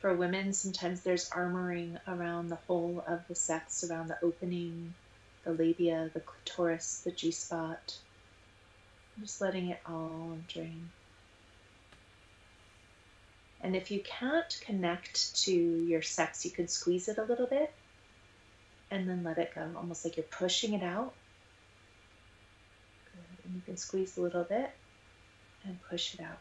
For 0.01 0.15
women, 0.15 0.53
sometimes 0.53 1.03
there's 1.03 1.29
armoring 1.31 1.99
around 2.07 2.49
the 2.49 2.59
whole 2.67 3.03
of 3.07 3.27
the 3.29 3.35
sex, 3.35 3.85
around 3.85 4.09
the 4.09 4.19
opening, 4.23 4.95
the 5.45 5.53
labia, 5.53 6.11
the 6.15 6.21
clitoris, 6.21 7.03
the 7.05 7.11
G 7.11 7.31
spot. 7.31 7.99
Just 9.21 9.41
letting 9.41 9.71
it 9.71 9.81
all 9.87 10.39
drain. 10.49 10.91
And 13.63 13.75
if 13.75 13.91
you 13.91 14.01
can't 14.01 14.61
connect 14.65 15.37
to 15.43 15.53
your 15.53 16.03
sex, 16.03 16.45
you 16.45 16.51
can 16.51 16.69
squeeze 16.69 17.09
it 17.09 17.19
a 17.19 17.25
little 17.25 17.47
bit 17.47 17.73
and 18.91 19.09
then 19.09 19.25
let 19.25 19.39
it 19.39 19.55
go, 19.55 19.69
almost 19.77 20.05
like 20.05 20.17
you're 20.17 20.25
pushing 20.25 20.75
it 20.75 20.83
out. 20.83 21.13
Good. 23.13 23.45
And 23.45 23.55
you 23.55 23.63
can 23.65 23.77
squeeze 23.77 24.17
a 24.17 24.21
little 24.21 24.45
bit 24.45 24.71
and 25.65 25.79
push 25.91 26.15
it 26.15 26.21
out. 26.21 26.39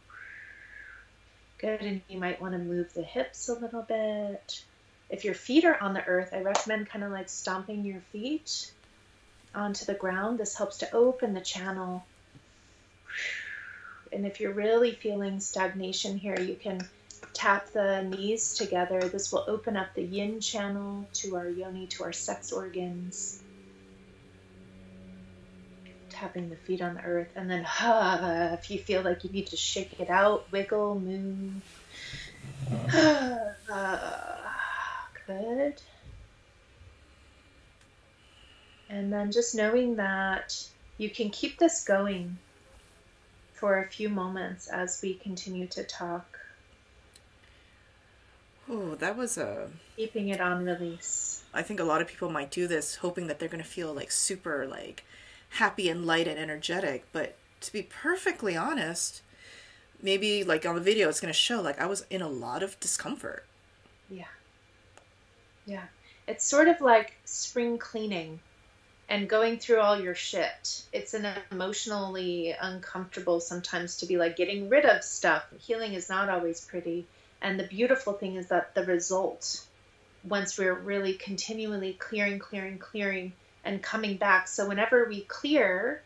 Good. 1.57 1.81
And 1.81 2.01
you 2.07 2.19
might 2.19 2.41
want 2.41 2.53
to 2.53 2.60
move 2.60 2.93
the 2.93 3.03
hips 3.03 3.50
a 3.50 3.53
little 3.53 3.81
bit. 3.81 4.63
If 5.10 5.24
your 5.24 5.34
feet 5.34 5.65
are 5.65 5.81
on 5.81 5.93
the 5.93 6.05
earth, 6.05 6.29
I 6.34 6.41
recommend 6.41 6.89
kind 6.89 7.03
of 7.03 7.12
like 7.12 7.29
stomping 7.29 7.86
your 7.86 8.01
feet 8.12 8.72
onto 9.53 9.86
the 9.86 9.93
ground. 9.93 10.38
This 10.38 10.55
helps 10.55 10.77
to 10.79 10.93
open 10.93 11.34
the 11.34 11.41
channel. 11.41 12.05
And 14.12 14.25
if 14.25 14.39
you're 14.39 14.53
really 14.53 14.91
feeling 14.91 15.39
stagnation 15.39 16.17
here, 16.17 16.39
you 16.39 16.55
can 16.55 16.81
tap 17.34 17.72
the 17.72 18.03
knees 18.03 18.55
together. 18.55 19.01
This 19.01 19.32
will 19.32 19.46
open 19.48 19.77
up 19.77 19.94
the 19.94 20.03
yin 20.03 20.39
channel 20.39 21.08
to 21.13 21.36
our 21.36 21.50
yoni, 21.50 21.88
to 21.88 22.03
our 22.03 22.13
sex 22.13 22.51
organs. 22.51 23.41
Tapping 26.10 26.50
the 26.50 26.55
feet 26.55 26.82
on 26.82 26.96
the 26.96 27.01
earth. 27.01 27.32
And 27.36 27.50
then, 27.50 27.65
uh, 27.65 28.58
if 28.60 28.72
you 28.72 28.79
feel 28.79 29.01
like 29.01 29.24
you 29.24 29.29
need 29.29 29.48
to 29.48 29.58
shake 29.58 30.00
it 30.00 30.10
out, 30.10 30.51
wiggle, 30.51 31.00
move. 31.00 31.62
Good. 35.27 35.82
And 38.89 39.12
then 39.12 39.32
just 39.32 39.55
knowing 39.55 39.96
that 39.96 40.67
you 40.98 41.10
can 41.10 41.29
keep 41.32 41.58
this 41.58 41.84
going 41.84 42.38
for 43.53 43.79
a 43.79 43.88
few 43.88 44.10
moments 44.10 44.67
as 44.67 45.01
we 45.01 45.15
continue 45.15 45.67
to 45.67 45.84
talk. 45.84 46.39
Oh, 48.69 48.95
that 48.95 49.15
was 49.15 49.38
a. 49.38 49.69
Keeping 49.95 50.29
it 50.29 50.41
on 50.41 50.65
release. 50.65 51.43
I 51.53 51.62
think 51.62 51.79
a 51.79 51.84
lot 51.84 52.01
of 52.01 52.07
people 52.07 52.29
might 52.29 52.51
do 52.51 52.67
this 52.67 52.95
hoping 52.95 53.27
that 53.27 53.39
they're 53.39 53.50
going 53.50 53.63
to 53.63 53.69
feel 53.69 53.93
like 53.93 54.12
super 54.12 54.65
like 54.67 55.03
happy 55.50 55.89
and 55.89 56.05
light 56.05 56.27
and 56.27 56.38
energetic, 56.38 57.05
but 57.12 57.36
to 57.62 57.72
be 57.72 57.84
perfectly 57.84 58.57
honest, 58.57 59.22
maybe 60.01 60.43
like 60.43 60.65
on 60.65 60.75
the 60.75 60.81
video 60.81 61.10
it's 61.10 61.22
going 61.22 61.34
to 61.34 61.38
show 61.38 61.62
like 61.62 61.79
I 61.79 61.86
was 61.86 62.05
in 62.10 62.22
a 62.22 62.27
lot 62.27 62.63
of 62.63 62.79
discomfort. 62.79 63.45
Yeah. 64.10 64.25
Yeah. 65.65 65.86
It's 66.27 66.45
sort 66.45 66.67
of 66.67 66.81
like 66.81 67.13
spring 67.25 67.77
cleaning 67.77 68.39
and 69.07 69.29
going 69.29 69.60
through 69.60 69.79
all 69.79 70.00
your 70.00 70.15
shit. 70.15 70.84
It's 70.91 71.13
an 71.13 71.27
emotionally 71.51 72.55
uncomfortable 72.60 73.39
sometimes 73.39 73.98
to 73.98 74.05
be 74.05 74.17
like 74.17 74.36
getting 74.36 74.67
rid 74.69 74.86
of 74.86 75.03
stuff. 75.03 75.45
Healing 75.60 75.93
is 75.93 76.10
not 76.10 76.29
always 76.29 76.62
pretty. 76.62 77.05
And 77.42 77.60
the 77.60 77.68
beautiful 77.68 78.13
thing 78.13 78.36
is 78.36 78.48
that 78.48 78.74
the 78.75 78.84
result, 78.84 79.65
once 80.24 80.58
we're 80.58 80.74
really 80.74 81.13
continually 81.13 81.94
clearing, 81.94 82.39
clearing, 82.39 82.80
clearing, 82.80 83.34
and 83.63 83.82
coming 83.82 84.18
back. 84.18 84.48
So 84.48 84.68
whenever 84.68 85.06
we 85.06 85.22
clear, 85.22 86.01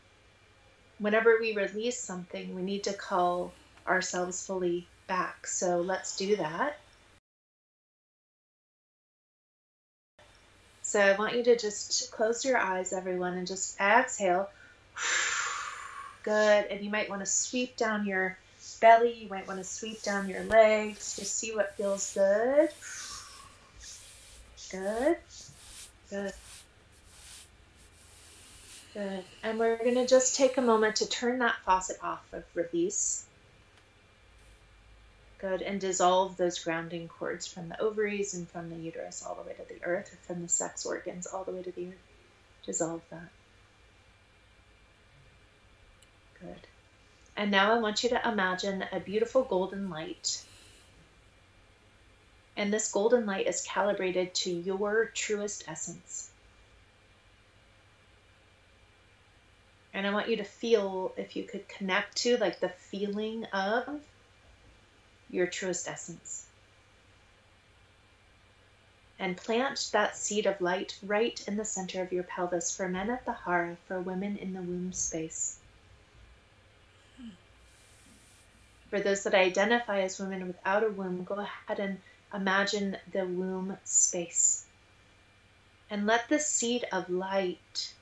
whenever 0.97 1.37
we 1.39 1.55
release 1.55 1.99
something, 1.99 2.55
we 2.55 2.61
need 2.61 2.83
to 2.85 2.93
call 2.93 3.53
ourselves 3.87 4.45
fully 4.45 4.87
back. 5.07 5.47
So 5.47 5.81
let's 5.81 6.15
do 6.15 6.35
that. 6.37 6.77
So 10.81 10.99
I 10.99 11.15
want 11.15 11.35
you 11.35 11.43
to 11.43 11.55
just 11.55 12.11
close 12.11 12.43
your 12.43 12.57
eyes, 12.57 12.93
everyone, 12.93 13.35
and 13.37 13.45
just 13.45 13.79
exhale. 13.79 14.49
Good. 16.23 16.65
And 16.65 16.83
you 16.83 16.89
might 16.89 17.09
want 17.09 17.21
to 17.21 17.27
sweep 17.27 17.77
down 17.77 18.07
your 18.07 18.37
belly. 18.79 19.13
You 19.13 19.29
might 19.29 19.47
want 19.47 19.59
to 19.59 19.63
sweep 19.63 20.01
down 20.01 20.29
your 20.29 20.43
legs. 20.43 21.15
Just 21.17 21.37
see 21.37 21.55
what 21.55 21.75
feels 21.75 22.13
good. 22.13 22.69
Good. 24.71 25.17
Good. 26.09 26.33
Good. 28.93 29.23
And 29.43 29.59
we're 29.59 29.77
going 29.77 29.95
to 29.95 30.07
just 30.07 30.35
take 30.35 30.57
a 30.57 30.61
moment 30.61 30.97
to 30.97 31.07
turn 31.07 31.39
that 31.39 31.55
faucet 31.65 31.97
off 32.03 32.23
of 32.33 32.43
release. 32.53 33.25
Good. 35.39 35.61
And 35.61 35.79
dissolve 35.79 36.37
those 36.37 36.59
grounding 36.59 37.07
cords 37.07 37.47
from 37.47 37.69
the 37.69 37.79
ovaries 37.81 38.33
and 38.33 38.47
from 38.49 38.69
the 38.69 38.75
uterus 38.75 39.23
all 39.25 39.35
the 39.35 39.47
way 39.47 39.53
to 39.53 39.73
the 39.73 39.83
earth, 39.85 40.11
or 40.13 40.17
from 40.33 40.41
the 40.41 40.49
sex 40.49 40.85
organs 40.85 41.27
all 41.27 41.43
the 41.43 41.51
way 41.51 41.63
to 41.63 41.71
the 41.71 41.87
earth. 41.87 42.03
Dissolve 42.65 43.01
that. 43.09 43.29
Good. 46.41 46.68
And 47.39 47.51
now 47.51 47.73
I 47.73 47.79
want 47.79 48.03
you 48.03 48.09
to 48.09 48.29
imagine 48.29 48.83
a 48.91 48.99
beautiful 48.99 49.43
golden 49.43 49.89
light. 49.89 50.43
And 52.57 52.73
this 52.73 52.91
golden 52.91 53.25
light 53.25 53.47
is 53.47 53.61
calibrated 53.61 54.35
to 54.35 54.51
your 54.51 55.05
truest 55.05 55.63
essence. 55.65 56.29
And 59.93 60.05
I 60.05 60.11
want 60.11 60.27
you 60.27 60.35
to 60.35 60.43
feel, 60.43 61.13
if 61.15 61.37
you 61.37 61.43
could 61.43 61.65
connect 61.69 62.17
to, 62.23 62.35
like 62.35 62.59
the 62.59 62.67
feeling 62.67 63.45
of 63.53 64.01
your 65.29 65.47
truest 65.47 65.87
essence. 65.87 66.45
And 69.17 69.37
plant 69.37 69.91
that 69.93 70.17
seed 70.17 70.45
of 70.45 70.59
light 70.59 70.99
right 71.03 71.41
in 71.47 71.55
the 71.55 71.63
center 71.63 72.01
of 72.01 72.11
your 72.11 72.23
pelvis 72.23 72.75
for 72.75 72.89
men 72.89 73.09
at 73.09 73.23
the 73.23 73.31
hara, 73.31 73.77
for 73.87 74.01
women 74.01 74.35
in 74.35 74.51
the 74.51 74.61
womb 74.61 74.91
space. 74.91 75.58
For 78.89 78.99
those 78.99 79.23
that 79.23 79.35
identify 79.35 80.01
as 80.01 80.19
women 80.19 80.47
without 80.47 80.83
a 80.83 80.89
womb, 80.89 81.23
go 81.23 81.35
ahead 81.35 81.79
and 81.79 82.01
imagine 82.33 82.97
the 83.11 83.25
womb 83.25 83.77
space. 83.83 84.65
And 85.89 86.05
let 86.05 86.29
the 86.29 86.39
seed 86.39 86.85
of 86.91 87.09
light 87.09 87.93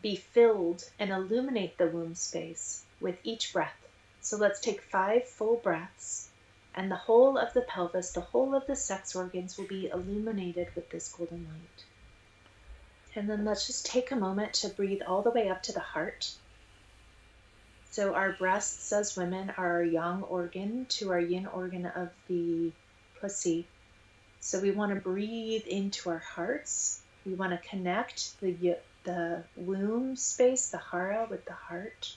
be 0.00 0.16
filled 0.16 0.88
and 0.98 1.10
illuminate 1.10 1.76
the 1.78 1.88
womb 1.88 2.14
space 2.14 2.84
with 3.00 3.18
each 3.24 3.52
breath. 3.52 3.88
So 4.20 4.36
let's 4.36 4.60
take 4.60 4.80
five 4.80 5.28
full 5.28 5.56
breaths 5.56 6.28
and 6.74 6.90
the 6.90 6.96
whole 6.96 7.36
of 7.36 7.52
the 7.52 7.60
pelvis, 7.60 8.12
the 8.12 8.20
whole 8.20 8.54
of 8.54 8.66
the 8.66 8.76
sex 8.76 9.14
organs 9.14 9.58
will 9.58 9.66
be 9.66 9.88
illuminated 9.88 10.74
with 10.74 10.88
this 10.90 11.12
golden 11.12 11.44
light. 11.44 11.84
And 13.14 13.28
then 13.28 13.44
let's 13.44 13.66
just 13.66 13.84
take 13.84 14.10
a 14.10 14.16
moment 14.16 14.54
to 14.54 14.70
breathe 14.70 15.02
all 15.06 15.20
the 15.20 15.30
way 15.30 15.50
up 15.50 15.62
to 15.64 15.72
the 15.72 15.80
heart. 15.80 16.32
So, 17.92 18.14
our 18.14 18.32
breasts 18.32 18.90
as 18.90 19.18
women 19.18 19.50
are 19.58 19.74
our 19.74 19.84
yang 19.84 20.22
organ 20.22 20.86
to 20.96 21.10
our 21.10 21.20
yin 21.20 21.46
organ 21.46 21.84
of 21.84 22.08
the 22.26 22.72
pussy. 23.20 23.66
So, 24.40 24.60
we 24.60 24.70
want 24.70 24.94
to 24.94 25.00
breathe 25.00 25.66
into 25.66 26.08
our 26.08 26.24
hearts. 26.34 27.02
We 27.26 27.34
want 27.34 27.52
to 27.52 27.68
connect 27.68 28.40
the, 28.40 28.78
the 29.04 29.44
womb 29.56 30.16
space, 30.16 30.70
the 30.70 30.78
hara, 30.78 31.26
with 31.28 31.44
the 31.44 31.52
heart. 31.52 32.16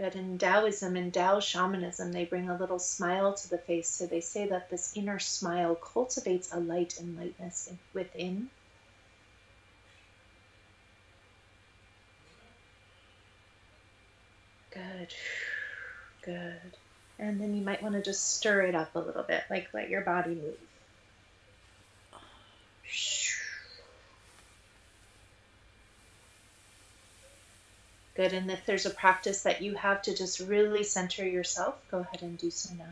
Good. 0.00 0.16
In 0.16 0.38
Taoism 0.38 0.96
and 0.96 1.12
Tao 1.12 1.40
shamanism, 1.40 2.10
they 2.10 2.24
bring 2.24 2.48
a 2.48 2.56
little 2.56 2.78
smile 2.78 3.34
to 3.34 3.50
the 3.50 3.58
face. 3.58 3.86
So 3.86 4.06
they 4.06 4.22
say 4.22 4.48
that 4.48 4.70
this 4.70 4.96
inner 4.96 5.18
smile 5.18 5.74
cultivates 5.74 6.54
a 6.54 6.58
light 6.58 6.98
and 6.98 7.18
lightness 7.18 7.70
within. 7.92 8.48
Good. 14.70 15.12
Good. 16.22 16.78
And 17.18 17.38
then 17.38 17.54
you 17.54 17.62
might 17.62 17.82
want 17.82 17.94
to 17.94 18.00
just 18.00 18.36
stir 18.36 18.62
it 18.62 18.74
up 18.74 18.96
a 18.96 19.00
little 19.00 19.24
bit, 19.24 19.42
like 19.50 19.68
let 19.74 19.90
your 19.90 20.00
body 20.00 20.30
move. 20.30 20.56
Good. 28.20 28.34
And 28.34 28.50
if 28.50 28.66
there's 28.66 28.84
a 28.84 28.90
practice 28.90 29.44
that 29.44 29.62
you 29.62 29.76
have 29.76 30.02
to 30.02 30.14
just 30.14 30.40
really 30.40 30.84
center 30.84 31.26
yourself, 31.26 31.76
go 31.90 32.00
ahead 32.00 32.20
and 32.20 32.36
do 32.36 32.50
so 32.50 32.74
now. 32.74 32.84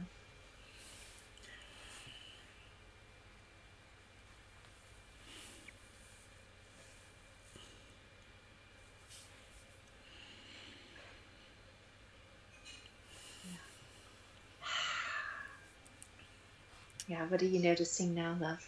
Yeah, 17.07 17.27
what 17.27 17.43
are 17.43 17.45
you 17.45 17.59
noticing 17.59 18.15
now, 18.15 18.35
love? 18.41 18.67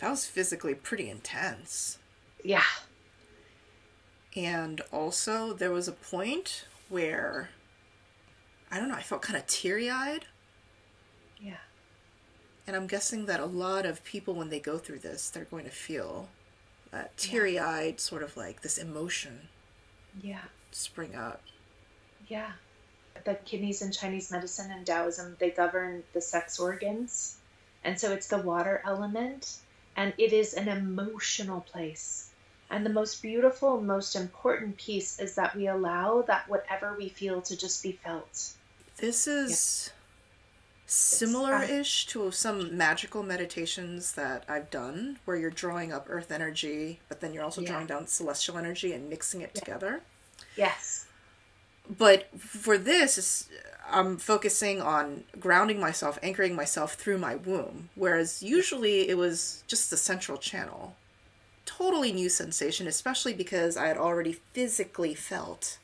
That 0.00 0.10
was 0.10 0.26
physically 0.26 0.74
pretty 0.74 1.08
intense. 1.08 1.96
Yeah, 2.44 2.62
and 4.36 4.80
also, 4.92 5.52
there 5.54 5.72
was 5.72 5.88
a 5.88 5.92
point 5.92 6.66
where 6.88 7.50
I 8.70 8.78
don't 8.78 8.88
know, 8.88 8.94
I 8.96 9.02
felt 9.02 9.22
kind 9.22 9.36
of 9.36 9.46
teary 9.46 9.88
eyed. 9.88 10.26
Yeah. 11.40 11.56
And 12.66 12.74
I'm 12.74 12.86
guessing 12.86 13.26
that 13.26 13.38
a 13.40 13.46
lot 13.46 13.86
of 13.86 14.02
people, 14.04 14.34
when 14.34 14.50
they 14.50 14.58
go 14.60 14.76
through 14.78 14.98
this, 14.98 15.30
they're 15.30 15.44
going 15.44 15.64
to 15.64 15.70
feel 15.70 16.28
that 16.90 17.16
teary 17.16 17.58
eyed, 17.58 18.00
sort 18.00 18.22
of 18.22 18.36
like 18.36 18.62
this 18.62 18.78
emotion 18.78 19.48
Yeah. 20.20 20.42
spring 20.72 21.14
up. 21.14 21.42
Yeah. 22.26 22.52
The 23.24 23.34
kidneys 23.34 23.82
in 23.82 23.92
Chinese 23.92 24.30
medicine 24.30 24.70
and 24.70 24.84
Taoism, 24.84 25.36
they 25.38 25.50
govern 25.50 26.02
the 26.12 26.20
sex 26.20 26.58
organs. 26.58 27.36
And 27.84 27.98
so 27.98 28.12
it's 28.12 28.26
the 28.26 28.38
water 28.38 28.82
element. 28.84 29.58
And 29.96 30.12
it 30.18 30.32
is 30.32 30.54
an 30.54 30.68
emotional 30.68 31.60
place. 31.60 32.25
And 32.70 32.84
the 32.84 32.90
most 32.90 33.22
beautiful, 33.22 33.80
most 33.80 34.16
important 34.16 34.76
piece 34.76 35.20
is 35.20 35.34
that 35.36 35.54
we 35.54 35.68
allow 35.68 36.22
that 36.22 36.48
whatever 36.48 36.94
we 36.98 37.08
feel 37.08 37.40
to 37.42 37.56
just 37.56 37.82
be 37.82 37.92
felt. 37.92 38.52
This 38.96 39.26
is 39.26 39.92
similar 40.86 41.62
ish 41.62 42.06
to 42.06 42.30
some 42.30 42.76
magical 42.76 43.22
meditations 43.22 44.12
that 44.12 44.44
I've 44.48 44.70
done 44.70 45.18
where 45.24 45.36
you're 45.36 45.50
drawing 45.50 45.92
up 45.92 46.06
earth 46.08 46.30
energy, 46.30 47.00
but 47.08 47.20
then 47.20 47.32
you're 47.32 47.44
also 47.44 47.60
Yeah. 47.60 47.70
drawing 47.70 47.86
down 47.86 48.06
celestial 48.06 48.56
energy 48.56 48.92
and 48.92 49.08
mixing 49.08 49.40
it 49.42 49.54
together. 49.54 50.02
Yes. 50.56 51.06
But 51.88 52.28
for 52.40 52.78
this, 52.78 53.48
I'm 53.88 54.16
focusing 54.16 54.80
on 54.82 55.24
grounding 55.38 55.78
myself, 55.78 56.18
anchoring 56.22 56.56
myself 56.56 56.94
through 56.94 57.18
my 57.18 57.36
womb, 57.36 57.90
whereas 57.94 58.42
usually 58.42 59.08
it 59.08 59.16
was 59.16 59.62
just 59.68 59.90
the 59.90 59.96
central 59.96 60.38
channel. 60.38 60.96
Totally 61.76 62.12
new 62.12 62.30
sensation, 62.30 62.86
especially 62.86 63.34
because 63.34 63.76
I 63.76 63.88
had 63.88 63.98
already 63.98 64.32
physically 64.54 65.14
felt 65.14 65.78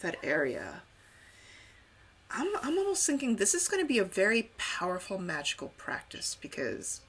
that 0.00 0.16
area. 0.22 0.82
I'm, 2.30 2.48
I'm 2.62 2.78
almost 2.78 3.04
thinking 3.04 3.36
this 3.36 3.52
is 3.52 3.68
going 3.68 3.82
to 3.82 3.88
be 3.88 3.98
a 3.98 4.04
very 4.04 4.50
powerful 4.58 5.18
magical 5.18 5.72
practice 5.76 6.36
because 6.40 7.00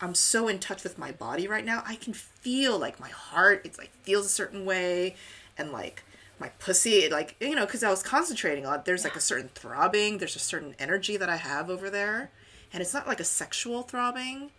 I'm 0.00 0.14
so 0.14 0.46
in 0.46 0.60
touch 0.60 0.84
with 0.84 0.98
my 0.98 1.10
body 1.10 1.48
right 1.48 1.64
now. 1.64 1.82
I 1.84 1.96
can 1.96 2.12
feel 2.14 2.78
like 2.78 3.00
my 3.00 3.08
heart, 3.08 3.62
it's 3.64 3.78
like 3.78 3.90
feels 4.02 4.26
a 4.26 4.30
certain 4.30 4.64
way, 4.64 5.16
and 5.58 5.72
like 5.72 6.04
my 6.38 6.50
pussy, 6.60 7.00
it 7.00 7.12
like 7.12 7.34
you 7.40 7.56
know, 7.56 7.66
because 7.66 7.82
I 7.82 7.90
was 7.90 8.04
concentrating 8.04 8.66
on. 8.66 8.82
There's 8.84 9.04
like 9.04 9.16
a 9.16 9.20
certain 9.20 9.50
throbbing. 9.54 10.18
There's 10.18 10.36
a 10.36 10.40
certain 10.40 10.76
energy 10.78 11.16
that 11.16 11.28
I 11.28 11.36
have 11.36 11.70
over 11.70 11.90
there, 11.90 12.30
and 12.72 12.80
it's 12.80 12.94
not 12.94 13.08
like 13.08 13.20
a 13.20 13.24
sexual 13.24 13.82
throbbing. 13.82 14.50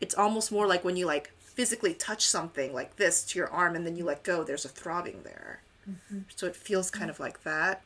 It's 0.00 0.14
almost 0.14 0.50
more 0.50 0.66
like 0.66 0.82
when 0.82 0.96
you 0.96 1.04
like 1.04 1.30
physically 1.54 1.94
touch 1.94 2.24
something 2.26 2.72
like 2.72 2.96
this 2.96 3.22
to 3.24 3.38
your 3.38 3.48
arm, 3.48 3.74
and 3.76 3.86
then 3.86 3.96
you 3.96 4.04
let 4.04 4.22
go. 4.22 4.42
There's 4.44 4.64
a 4.64 4.68
throbbing 4.68 5.20
there, 5.24 5.62
so 6.36 6.46
it 6.46 6.56
feels 6.56 6.90
kind 6.90 7.10
of 7.10 7.20
like 7.20 7.42
that. 7.44 7.82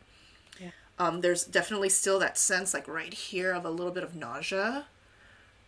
Yeah. 0.61 0.71
Um, 0.99 1.21
there's 1.21 1.45
definitely 1.45 1.89
still 1.89 2.19
that 2.21 2.39
sense, 2.39 2.73
like 2.75 2.87
right 2.89 3.13
here, 3.15 3.53
of 3.53 3.65
a 3.65 3.71
little 3.71 3.93
bit 3.93 4.05
of 4.05 4.15
nausea. 4.15 4.87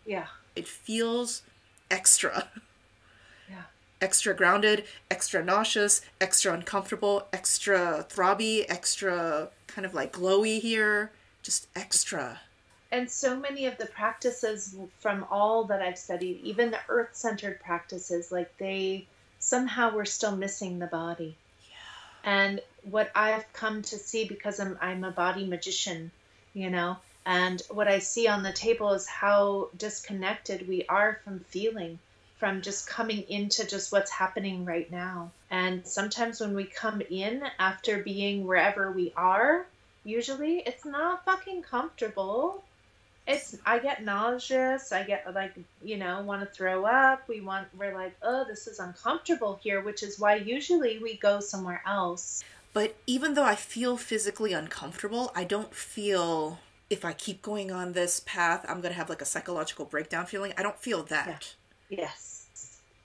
Yeah. 0.05 0.27
It 0.55 0.69
feels 0.69 1.43
extra. 1.91 2.49
Yeah. 3.49 3.63
extra 4.01 4.35
grounded, 4.35 4.85
extra 5.11 5.45
nauseous, 5.45 6.01
extra 6.21 6.53
uncomfortable, 6.53 7.29
extra 7.33 8.05
throbby, 8.09 8.65
extra 8.69 9.51
kind 9.69 9.87
of 9.87 9.95
like 9.95 10.13
glowy 10.13 10.61
here, 10.61 11.13
just 11.45 11.69
extra. 11.77 12.41
And 12.93 13.11
so 13.11 13.37
many 13.37 13.67
of 13.67 13.79
the 13.79 13.87
practices 13.87 14.77
from 15.01 15.27
all 15.31 15.65
that 15.65 15.83
I've 15.83 15.99
studied, 15.99 16.41
even 16.43 16.71
the 16.71 16.81
earth 16.89 17.17
centered 17.17 17.61
practices, 17.61 18.31
like 18.31 18.57
they 18.59 19.07
somehow 19.41 19.93
were 19.93 20.05
still 20.05 20.37
missing 20.37 20.79
the 20.79 20.87
body. 20.87 21.37
Yeah. 21.69 22.33
And 22.33 22.61
what 22.85 23.11
I've 23.15 23.53
come 23.53 23.83
to 23.83 23.99
see 23.99 24.27
because 24.27 24.61
I'm, 24.61 24.79
I'm 24.81 25.05
a 25.05 25.11
body 25.11 25.47
magician, 25.47 26.13
you 26.55 26.71
know, 26.71 26.97
and 27.27 27.61
what 27.71 27.89
I 27.89 27.99
see 27.99 28.29
on 28.29 28.45
the 28.45 28.53
table 28.53 28.93
is 28.93 29.09
how 29.09 29.71
disconnected 29.77 30.69
we 30.69 30.87
are 30.87 31.21
from 31.25 31.41
feeling, 31.41 31.99
from 32.39 32.63
just 32.63 32.89
coming 32.89 33.25
into 33.29 33.67
just 33.67 33.91
what's 33.91 34.13
happening 34.13 34.65
right 34.65 34.91
now. 34.93 35.33
And 35.51 35.85
sometimes 35.85 36.41
when 36.41 36.55
we 36.55 36.65
come 36.65 37.03
in 37.11 37.43
after 37.59 38.01
being 38.03 38.47
wherever 38.47 38.93
we 38.93 39.13
are, 39.17 39.67
usually 40.05 40.61
it's 40.61 40.85
not 40.85 41.25
fucking 41.25 41.63
comfortable 41.63 42.63
it's 43.27 43.57
i 43.67 43.79
get 43.79 44.05
nauseous 44.05 44.93
i 44.93 45.03
get 45.03 45.25
like 45.35 45.55
you 45.83 45.97
know 45.97 46.23
want 46.23 46.41
to 46.41 46.47
throw 46.47 46.85
up 46.85 47.27
we 47.29 47.41
want 47.41 47.67
we're 47.79 47.95
like 47.95 48.15
oh 48.23 48.45
this 48.47 48.67
is 48.67 48.79
uncomfortable 48.79 49.59
here 49.63 49.81
which 49.83 50.03
is 50.03 50.19
why 50.19 50.35
usually 50.37 50.99
we 50.99 51.17
go 51.19 51.41
somewhere 51.41 51.83
else 51.87 52.45
But 52.73 52.97
even 53.07 53.35
though 53.35 53.45
I 53.45 53.55
feel 53.57 53.97
physically 53.97 54.53
uncomfortable, 54.53 55.33
I 55.35 55.45
don't 55.45 55.75
feel 55.75 56.61
if 56.91 57.05
I 57.05 57.13
keep 57.13 57.43
going 57.43 57.73
on 57.73 57.93
this 57.93 58.21
path, 58.21 58.65
I'm 58.69 58.81
going 58.81 58.93
to 58.93 58.99
have 58.99 59.09
like 59.09 59.23
a 59.23 59.25
psychological 59.25 59.85
breakdown 59.87 60.27
feeling. 60.27 60.53
I 60.57 60.63
don't 60.63 60.79
feel 60.79 61.03
that. 61.05 61.55
yes 61.89 62.47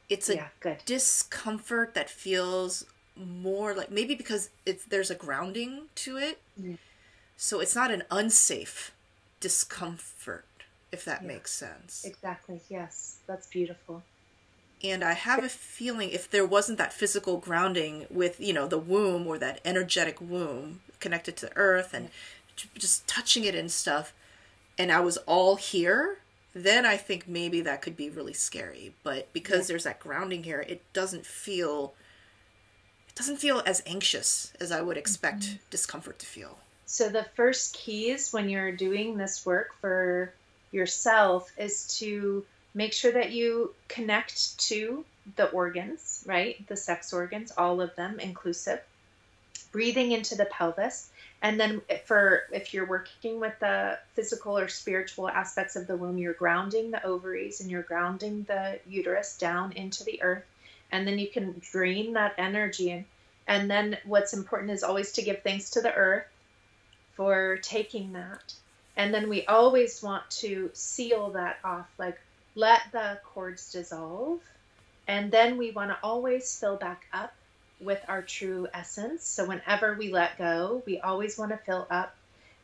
It's 0.10 0.30
a 0.30 0.36
yeah 0.36 0.48
good 0.60 0.84
discomfort 0.86 1.94
that 1.96 2.10
feels 2.10 2.86
more 3.16 3.74
like 3.74 3.92
maybe 3.92 4.16
because 4.16 4.50
it's 4.66 4.86
there's 4.86 5.10
a 5.12 5.16
grounding 5.16 5.88
to 5.96 6.18
it. 6.18 6.42
Mm. 6.60 6.78
So 7.38 7.60
it's 7.60 7.76
not 7.76 7.92
an 7.92 8.04
unsafe 8.12 8.92
discomfort 9.42 10.46
if 10.92 11.04
that 11.06 11.22
Yeah. 11.22 11.28
makes 11.28 11.52
sense. 11.52 12.06
exactly 12.06 12.62
yes 12.70 13.18
that's 13.28 13.48
beautiful 13.48 14.04
And 14.84 15.04
I 15.04 15.14
have 15.14 15.44
a 15.44 15.50
feeling 15.50 16.10
if 16.10 16.30
there 16.30 16.46
wasn't 16.46 16.80
that 16.80 16.92
physical 16.94 17.38
grounding 17.38 18.08
with, 18.10 18.40
you 18.40 18.52
know, 18.54 18.68
the 18.68 18.80
womb 18.80 19.28
or 19.28 19.38
that 19.38 19.62
energetic 19.64 20.20
womb 20.20 20.82
connected 21.00 21.38
to 21.38 21.52
earth 21.56 21.94
and 21.94 22.10
just 22.76 23.08
touching 23.08 23.44
it 23.44 23.54
and 23.56 23.72
stuff, 23.72 24.14
and 24.80 24.92
I 24.92 25.00
was 25.02 25.18
all 25.28 25.56
here, 25.58 26.18
then 26.54 26.86
I 26.86 26.98
think 26.98 27.28
maybe 27.28 27.62
that 27.62 27.82
could 27.84 27.96
be 27.96 28.10
really 28.10 28.34
scary. 28.34 28.96
But 29.04 29.32
because 29.34 29.68
there's 29.68 29.84
that 29.84 30.00
grounding 30.00 30.44
here, 30.44 30.62
it 30.68 30.82
doesn't 30.94 31.26
feel 31.28 31.94
it 33.08 33.16
doesn't 33.16 33.38
feel 33.38 33.62
as 33.66 33.84
anxious 33.86 34.54
as 34.60 34.72
I 34.72 34.82
would 34.82 34.98
expect 34.98 35.42
mm-hmm. 35.44 35.58
discomfort 35.70 36.18
to 36.20 36.26
feel. 36.26 36.60
So 36.92 37.08
the 37.08 37.24
first 37.36 37.74
keys 37.74 38.34
when 38.34 38.50
you're 38.50 38.74
doing 38.74 39.16
this 39.16 39.46
work 39.46 39.70
for 39.80 40.34
yourself 40.74 41.50
is 41.58 41.88
to 42.00 42.46
make 42.74 42.92
sure 42.92 43.14
that 43.14 43.32
you 43.32 43.74
connect 43.88 44.60
to 44.68 45.06
the 45.38 45.46
organs, 45.52 46.22
right? 46.28 46.68
The 46.68 46.76
sex 46.76 47.14
organs, 47.14 47.54
all 47.58 47.80
of 47.80 47.96
them 47.96 48.20
inclusive. 48.20 48.82
Breathing 49.72 50.12
into 50.12 50.36
the 50.36 50.44
pelvis. 50.44 51.10
And 51.42 51.58
then 51.58 51.82
for 52.04 52.44
if 52.52 52.74
you're 52.74 52.86
working 52.86 53.40
with 53.40 53.58
the 53.60 53.98
physical 54.14 54.58
or 54.58 54.68
spiritual 54.68 55.30
aspects 55.30 55.78
of 55.78 55.88
the 55.88 55.96
womb, 55.96 56.18
you're 56.18 56.34
grounding 56.34 56.92
the 56.92 57.06
ovaries 57.06 57.62
and 57.62 57.72
you're 57.72 57.84
grounding 57.84 58.44
the 58.50 58.82
uterus 58.86 59.38
down 59.38 59.72
into 59.72 60.04
the 60.04 60.22
earth. 60.22 60.44
And 60.92 61.08
then 61.08 61.20
you 61.20 61.30
can 61.30 61.56
drain 61.62 62.12
that 62.14 62.36
energy. 62.38 62.92
And, 62.92 63.06
and 63.48 63.72
then 63.72 63.98
what's 64.04 64.34
important 64.34 64.72
is 64.72 64.84
always 64.84 65.14
to 65.14 65.22
give 65.22 65.42
thanks 65.42 65.70
to 65.70 65.82
the 65.82 65.94
earth 65.94 66.26
for 67.22 67.60
taking 67.62 68.14
that. 68.14 68.52
And 68.98 69.14
then 69.14 69.30
we 69.30 69.46
always 69.46 70.02
want 70.02 70.28
to 70.42 70.72
seal 70.74 71.30
that 71.34 71.60
off, 71.64 71.86
like 72.00 72.20
let 72.56 72.82
the 72.92 73.20
cords 73.24 73.72
dissolve. 73.72 74.40
And 75.08 75.32
then 75.32 75.58
we 75.58 75.70
want 75.70 75.92
to 75.92 76.00
always 76.02 76.60
fill 76.60 76.78
back 76.78 77.06
up 77.14 77.32
with 77.80 78.04
our 78.08 78.24
true 78.24 78.68
essence. 78.74 79.24
So 79.24 79.46
whenever 79.46 79.94
we 79.94 80.12
let 80.12 80.40
go, 80.40 80.82
we 80.88 81.00
always 81.00 81.38
want 81.38 81.52
to 81.52 81.58
fill 81.58 81.86
up. 81.92 82.16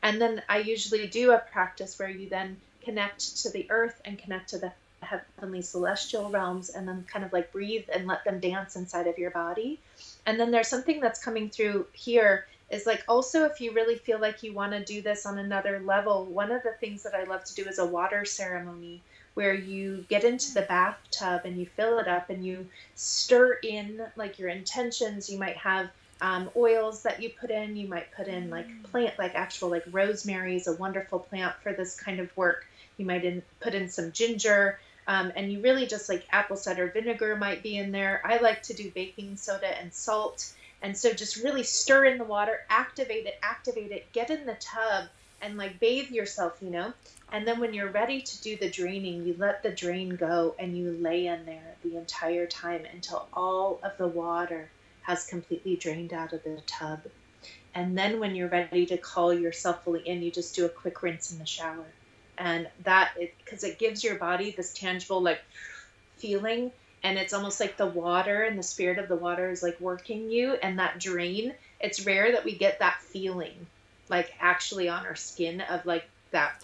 And 0.01 0.19
then 0.19 0.41
I 0.49 0.57
usually 0.57 1.05
do 1.05 1.33
a 1.33 1.37
practice 1.37 1.99
where 1.99 2.09
you 2.09 2.27
then 2.27 2.57
connect 2.81 3.43
to 3.43 3.51
the 3.51 3.67
earth 3.69 4.01
and 4.05 4.17
connect 4.17 4.49
to 4.49 4.57
the 4.57 4.71
heavenly 5.01 5.61
celestial 5.61 6.31
realms 6.31 6.71
and 6.71 6.87
then 6.87 7.05
kind 7.07 7.23
of 7.23 7.31
like 7.31 7.51
breathe 7.51 7.85
and 7.93 8.07
let 8.07 8.23
them 8.25 8.39
dance 8.39 8.75
inside 8.75 9.05
of 9.05 9.19
your 9.19 9.29
body. 9.29 9.79
And 10.25 10.39
then 10.39 10.49
there's 10.49 10.67
something 10.67 10.99
that's 10.99 11.23
coming 11.23 11.51
through 11.51 11.85
here 11.93 12.47
is 12.69 12.85
like 12.85 13.03
also 13.07 13.45
if 13.45 13.61
you 13.61 13.71
really 13.73 13.95
feel 13.95 14.19
like 14.19 14.43
you 14.43 14.53
want 14.53 14.73
to 14.73 14.83
do 14.83 15.01
this 15.01 15.25
on 15.25 15.37
another 15.37 15.79
level, 15.79 16.25
one 16.25 16.51
of 16.51 16.63
the 16.63 16.73
things 16.79 17.03
that 17.03 17.13
I 17.13 17.23
love 17.23 17.43
to 17.45 17.55
do 17.55 17.63
is 17.65 17.79
a 17.79 17.85
water 17.85 18.25
ceremony 18.25 19.01
where 19.35 19.53
you 19.53 20.03
get 20.09 20.23
into 20.23 20.53
the 20.53 20.63
bathtub 20.63 21.41
and 21.45 21.57
you 21.57 21.65
fill 21.65 21.99
it 21.99 22.07
up 22.07 22.29
and 22.29 22.43
you 22.43 22.67
stir 22.95 23.53
in 23.63 24.01
like 24.15 24.39
your 24.39 24.49
intentions. 24.49 25.29
You 25.29 25.37
might 25.37 25.57
have 25.57 25.89
um, 26.21 26.49
oils 26.55 27.03
that 27.03 27.21
you 27.21 27.29
put 27.29 27.51
in. 27.51 27.77
You 27.77 27.87
might 27.87 28.11
put 28.13 28.27
in 28.27 28.49
like 28.49 28.67
plant, 28.83 29.17
like 29.19 29.35
actual 29.35 29.69
like 29.69 29.83
rosemary 29.91 30.55
is 30.55 30.67
a 30.67 30.73
wonderful 30.73 31.19
plant 31.19 31.53
for 31.61 31.71
this 31.71 31.99
kind 31.99 32.19
of 32.19 32.35
work. 32.35 32.65
You 32.97 33.05
might 33.05 33.23
in, 33.23 33.43
put 33.59 33.75
in 33.75 33.89
some 33.89 34.11
ginger. 34.11 34.79
Um, 35.07 35.31
and 35.35 35.51
you 35.51 35.61
really 35.61 35.85
just 35.85 36.09
like 36.09 36.25
apple 36.31 36.57
cider 36.57 36.87
vinegar 36.87 37.35
might 37.35 37.63
be 37.63 37.77
in 37.77 37.91
there. 37.91 38.21
I 38.25 38.39
like 38.39 38.63
to 38.63 38.73
do 38.73 38.91
baking 38.91 39.37
soda 39.37 39.79
and 39.79 39.93
salt. 39.93 40.51
And 40.81 40.95
so 40.97 41.13
just 41.13 41.43
really 41.43 41.63
stir 41.63 42.05
in 42.05 42.17
the 42.17 42.23
water, 42.23 42.65
activate 42.69 43.25
it, 43.25 43.39
activate 43.41 43.91
it, 43.91 44.11
get 44.11 44.29
in 44.29 44.45
the 44.45 44.55
tub 44.55 45.05
and 45.41 45.57
like 45.57 45.79
bathe 45.79 46.11
yourself, 46.11 46.57
you 46.61 46.69
know? 46.69 46.93
And 47.31 47.47
then 47.47 47.59
when 47.59 47.73
you're 47.73 47.91
ready 47.91 48.21
to 48.21 48.41
do 48.41 48.57
the 48.57 48.69
draining, 48.69 49.25
you 49.25 49.35
let 49.37 49.63
the 49.63 49.71
drain 49.71 50.15
go 50.15 50.55
and 50.59 50.77
you 50.77 50.91
lay 50.91 51.27
in 51.27 51.45
there 51.45 51.75
the 51.83 51.97
entire 51.97 52.47
time 52.47 52.85
until 52.93 53.27
all 53.33 53.79
of 53.83 53.97
the 53.97 54.07
water 54.07 54.69
has 55.01 55.25
completely 55.25 55.75
drained 55.75 56.13
out 56.13 56.33
of 56.33 56.43
the 56.43 56.61
tub. 56.65 57.01
And 57.75 57.97
then 57.97 58.19
when 58.19 58.35
you're 58.35 58.49
ready 58.49 58.85
to 58.87 58.97
call 58.97 59.33
yourself 59.33 59.83
fully 59.83 60.01
in, 60.07 60.21
you 60.23 60.31
just 60.31 60.55
do 60.55 60.65
a 60.65 60.69
quick 60.69 61.03
rinse 61.03 61.31
in 61.31 61.39
the 61.39 61.45
shower. 61.45 61.85
and 62.37 62.67
that 62.83 63.11
because 63.17 63.63
it, 63.63 63.71
it 63.71 63.79
gives 63.79 64.03
your 64.03 64.15
body 64.15 64.51
this 64.51 64.73
tangible 64.73 65.21
like 65.21 65.41
feeling 66.17 66.71
and 67.03 67.17
it's 67.17 67.33
almost 67.33 67.59
like 67.59 67.77
the 67.77 67.85
water 67.85 68.43
and 68.43 68.57
the 68.57 68.63
spirit 68.63 68.97
of 68.97 69.07
the 69.07 69.15
water 69.15 69.49
is 69.49 69.63
like 69.63 69.79
working 69.79 70.29
you 70.29 70.53
and 70.63 70.79
that 70.79 70.99
drain 70.99 71.53
it's 71.79 72.05
rare 72.05 72.31
that 72.31 72.43
we 72.43 72.55
get 72.55 72.79
that 72.79 73.01
feeling 73.01 73.67
like 74.09 74.33
actually 74.39 74.89
on 74.89 75.05
our 75.05 75.15
skin 75.15 75.61
of 75.61 75.85
like 75.85 76.07
that 76.31 76.63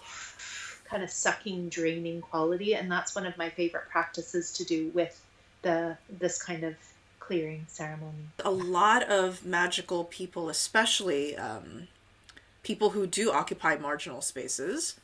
kind 0.84 1.02
of 1.02 1.10
sucking 1.10 1.68
draining 1.68 2.20
quality 2.20 2.74
and 2.74 2.90
that's 2.90 3.14
one 3.14 3.26
of 3.26 3.36
my 3.36 3.48
favorite 3.50 3.88
practices 3.88 4.52
to 4.52 4.64
do 4.64 4.90
with 4.94 5.20
the 5.62 5.96
this 6.08 6.40
kind 6.40 6.62
of 6.62 6.74
clearing 7.18 7.64
ceremony. 7.68 8.28
A 8.44 8.50
lot 8.50 9.02
of 9.04 9.44
magical 9.44 10.04
people 10.04 10.48
especially 10.48 11.36
um, 11.36 11.88
people 12.62 12.90
who 12.90 13.06
do 13.06 13.32
occupy 13.32 13.76
marginal 13.76 14.20
spaces 14.20 14.96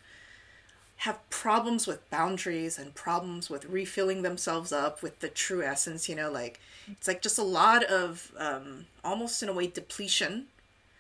have 1.01 1.31
problems 1.31 1.87
with 1.87 2.09
boundaries 2.11 2.79
and 2.79 2.95
problems 2.95 3.49
with 3.49 3.65
refilling 3.65 4.21
themselves 4.21 4.71
up 4.71 5.03
with 5.03 5.19
the 5.21 5.29
true 5.29 5.63
essence 5.63 6.11
you 6.11 6.15
know 6.15 6.31
like 6.31 6.61
it's 6.91 7.09
like 7.09 7.23
just 7.23 7.39
a 7.39 7.43
lot 7.43 7.83
of 7.85 8.33
um, 8.37 8.85
almost 9.03 9.43
in 9.43 9.49
a 9.49 9.53
way 9.53 9.67
depletion 9.67 10.47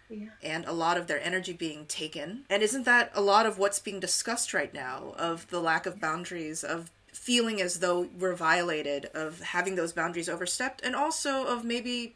yeah. 0.08 0.28
and 0.42 0.64
a 0.64 0.72
lot 0.72 0.96
of 0.96 1.06
their 1.06 1.22
energy 1.22 1.52
being 1.52 1.84
taken 1.84 2.44
and 2.48 2.62
isn't 2.62 2.84
that 2.84 3.10
a 3.14 3.20
lot 3.20 3.44
of 3.44 3.58
what's 3.58 3.78
being 3.78 4.00
discussed 4.00 4.54
right 4.54 4.72
now 4.72 5.14
of 5.18 5.46
the 5.50 5.60
lack 5.60 5.84
of 5.84 6.00
boundaries 6.00 6.64
of 6.64 6.90
feeling 7.12 7.60
as 7.60 7.80
though 7.80 8.08
we're 8.18 8.34
violated 8.34 9.04
of 9.12 9.40
having 9.40 9.74
those 9.74 9.92
boundaries 9.92 10.30
overstepped 10.30 10.80
and 10.82 10.96
also 10.96 11.46
of 11.46 11.62
maybe 11.62 12.14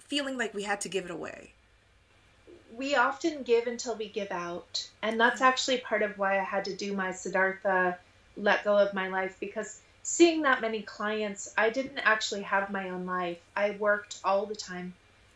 feeling 0.00 0.36
like 0.36 0.52
we 0.52 0.64
had 0.64 0.80
to 0.80 0.88
give 0.88 1.04
it 1.04 1.10
away 1.10 1.52
we 2.76 2.94
often 2.96 3.42
give 3.42 3.66
until 3.66 3.94
we 3.96 4.08
give 4.08 4.30
out. 4.30 4.88
And 5.02 5.20
that's 5.20 5.36
mm-hmm. 5.36 5.44
actually 5.44 5.78
part 5.78 6.02
of 6.02 6.18
why 6.18 6.38
I 6.38 6.44
had 6.44 6.64
to 6.66 6.74
do 6.74 6.94
my 6.94 7.12
Siddhartha 7.12 7.98
let 8.36 8.64
go 8.64 8.78
of 8.78 8.94
my 8.94 9.08
life 9.08 9.36
because 9.40 9.80
seeing 10.02 10.42
that 10.42 10.60
many 10.62 10.82
clients, 10.82 11.52
I 11.56 11.70
didn't 11.70 11.98
actually 11.98 12.42
have 12.42 12.70
my 12.70 12.90
own 12.90 13.04
life. 13.04 13.38
I 13.54 13.72
worked 13.72 14.18
all 14.24 14.46
the 14.46 14.56
time. 14.56 14.94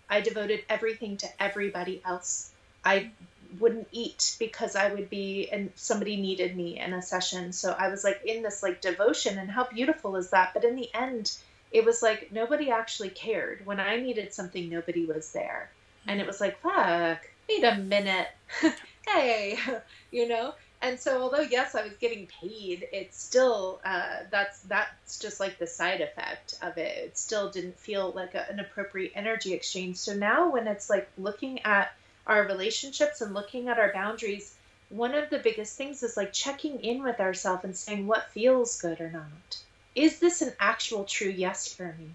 I 0.09 0.20
devoted 0.20 0.64
everything 0.68 1.18
to 1.18 1.42
everybody 1.42 2.01
else. 2.05 2.51
I 2.85 3.11
wouldn't 3.59 3.88
eat 3.92 4.37
because 4.38 4.77
I 4.77 4.92
would 4.92 5.11
be 5.11 5.49
and 5.51 5.70
somebody 5.75 6.16
needed 6.16 6.57
me 6.57 6.79
in 6.79 6.92
a 6.92 7.03
session. 7.03 7.53
So 7.53 7.72
I 7.72 7.88
was 7.88 8.03
like 8.03 8.22
in 8.25 8.42
this 8.42 8.62
like 8.62 8.81
devotion 8.81 9.38
and 9.38 9.51
how 9.51 9.64
beautiful 9.64 10.16
is 10.16 10.31
that? 10.31 10.55
But 10.55 10.64
in 10.64 10.77
the 10.77 10.92
end, 10.94 11.37
it 11.70 11.85
was 11.85 12.03
like 12.03 12.33
nobody 12.33 12.70
actually 12.70 13.11
cared. 13.11 13.66
When 13.66 13.81
I 13.81 13.96
needed 13.96 14.33
something, 14.33 14.68
nobody 14.68 15.05
was 15.05 15.33
there 15.33 15.70
and 16.07 16.21
it 16.21 16.27
was 16.27 16.40
like 16.40 16.61
fuck 16.61 17.29
wait 17.49 17.64
a 17.64 17.77
minute. 17.77 18.29
Hey 19.09 19.57
you 20.11 20.27
know? 20.29 20.53
And 20.83 20.99
so 20.99 21.23
although 21.23 21.40
yes 21.40 21.75
i 21.75 21.83
was 21.83 21.92
getting 22.01 22.27
paid 22.27 22.88
it's 22.92 23.23
still 23.23 23.81
uh, 23.85 24.25
that's 24.31 24.61
that's 24.62 25.19
just 25.21 25.38
like 25.38 25.59
the 25.59 25.66
side 25.66 26.01
effect 26.01 26.59
of 26.61 26.77
it. 26.77 26.99
It 26.99 27.19
still 27.19 27.51
didn't 27.51 27.79
feel 27.79 28.11
like 28.11 28.35
a, 28.35 28.51
an 28.51 28.59
appropriate 28.59 29.12
energy 29.14 29.53
exchange. 29.53 29.97
So 29.97 30.14
now 30.14 30.51
when 30.51 30.66
it's 30.66 30.90
like 30.90 31.09
looking 31.16 31.61
at 31.64 31.92
our 32.27 32.42
relationships 32.42 33.21
and 33.21 33.33
looking 33.33 33.69
at 33.69 33.79
our 33.79 33.92
boundaries 33.92 34.57
one 34.88 35.14
of 35.14 35.31
the 35.31 35.38
biggest 35.38 35.77
things 35.77 36.03
is 36.03 36.16
like 36.16 36.33
checking 36.33 36.81
in 36.81 37.03
with 37.03 37.21
ourselves 37.21 37.64
and 37.64 37.77
saying 37.77 38.07
what 38.07 38.31
feels 38.31 38.81
good 38.81 39.01
or 39.01 39.11
not. 39.11 39.59
Is 39.95 40.19
this 40.19 40.42
an 40.42 40.53
actual 40.61 41.05
true 41.05 41.31
yes 41.31 41.73
for 41.73 41.95
me 41.99 42.11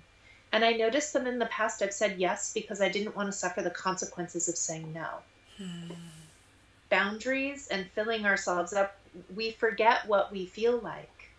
and 0.51 0.65
I 0.65 0.73
noticed 0.73 1.13
that 1.13 1.27
in 1.27 1.39
the 1.39 1.45
past 1.45 1.81
I've 1.81 1.93
said 1.93 2.19
yes 2.19 2.53
because 2.53 2.81
I 2.81 2.89
didn't 2.89 3.15
want 3.15 3.31
to 3.31 3.37
suffer 3.37 3.61
the 3.61 3.69
consequences 3.69 4.49
of 4.49 4.57
saying 4.57 4.91
no. 4.93 5.07
Hmm. 5.57 5.91
Boundaries 6.89 7.67
and 7.69 7.89
filling 7.91 8.25
ourselves 8.25 8.73
up, 8.73 8.97
we 9.33 9.51
forget 9.51 10.07
what 10.07 10.31
we 10.31 10.45
feel 10.45 10.77
like. 10.79 11.29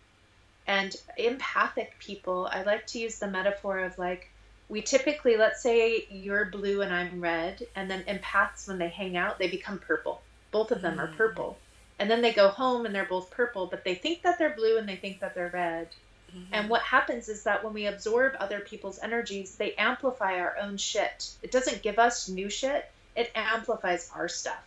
And 0.65 0.95
empathic 1.17 1.99
people, 1.99 2.49
I 2.51 2.63
like 2.63 2.87
to 2.87 2.99
use 2.99 3.19
the 3.19 3.27
metaphor 3.27 3.79
of 3.79 3.99
like, 3.99 4.29
we 4.67 4.81
typically, 4.81 5.37
let's 5.37 5.61
say 5.61 6.07
you're 6.09 6.45
blue 6.45 6.81
and 6.81 6.91
I'm 6.91 7.21
red, 7.21 7.67
and 7.75 7.91
then 7.91 8.03
empaths, 8.05 8.67
when 8.67 8.79
they 8.79 8.87
hang 8.89 9.15
out, 9.17 9.37
they 9.37 9.49
become 9.49 9.77
purple. 9.77 10.21
Both 10.51 10.71
of 10.71 10.81
them 10.81 10.99
are 10.99 11.07
hmm. 11.07 11.17
purple. 11.17 11.57
And 11.99 12.09
then 12.09 12.21
they 12.21 12.33
go 12.33 12.47
home 12.47 12.87
and 12.87 12.95
they're 12.95 13.05
both 13.05 13.29
purple, 13.29 13.67
but 13.67 13.83
they 13.83 13.93
think 13.93 14.23
that 14.23 14.39
they're 14.39 14.55
blue 14.55 14.79
and 14.79 14.89
they 14.89 14.95
think 14.95 15.19
that 15.19 15.35
they're 15.35 15.51
red 15.53 15.89
Mm-hmm. 16.35 16.53
And 16.53 16.69
what 16.69 16.81
happens 16.81 17.29
is 17.29 17.43
that 17.43 17.63
when 17.63 17.73
we 17.73 17.85
absorb 17.85 18.35
other 18.39 18.59
people's 18.59 18.99
energies, 18.99 19.55
they 19.55 19.73
amplify 19.75 20.39
our 20.39 20.57
own 20.57 20.77
shit. 20.77 21.29
It 21.41 21.51
doesn't 21.51 21.83
give 21.83 21.99
us 21.99 22.29
new 22.29 22.49
shit, 22.49 22.89
it 23.15 23.31
amplifies 23.35 24.09
our 24.15 24.27
stuff. 24.27 24.63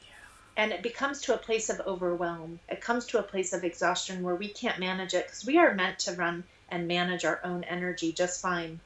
Yeah. 0.00 0.08
And 0.56 0.72
it 0.72 0.82
becomes 0.82 1.22
to 1.22 1.34
a 1.34 1.38
place 1.38 1.70
of 1.70 1.80
overwhelm. 1.80 2.60
It 2.68 2.80
comes 2.80 3.06
to 3.06 3.18
a 3.18 3.22
place 3.22 3.52
of 3.52 3.64
exhaustion 3.64 4.22
where 4.22 4.36
we 4.36 4.48
can't 4.48 4.78
manage 4.78 5.14
it 5.14 5.26
because 5.26 5.44
we 5.44 5.58
are 5.58 5.74
meant 5.74 5.98
to 6.00 6.12
run 6.12 6.44
and 6.70 6.88
manage 6.88 7.24
our 7.24 7.40
own 7.44 7.64
energy 7.64 8.12
just 8.12 8.40
fine. 8.40 8.80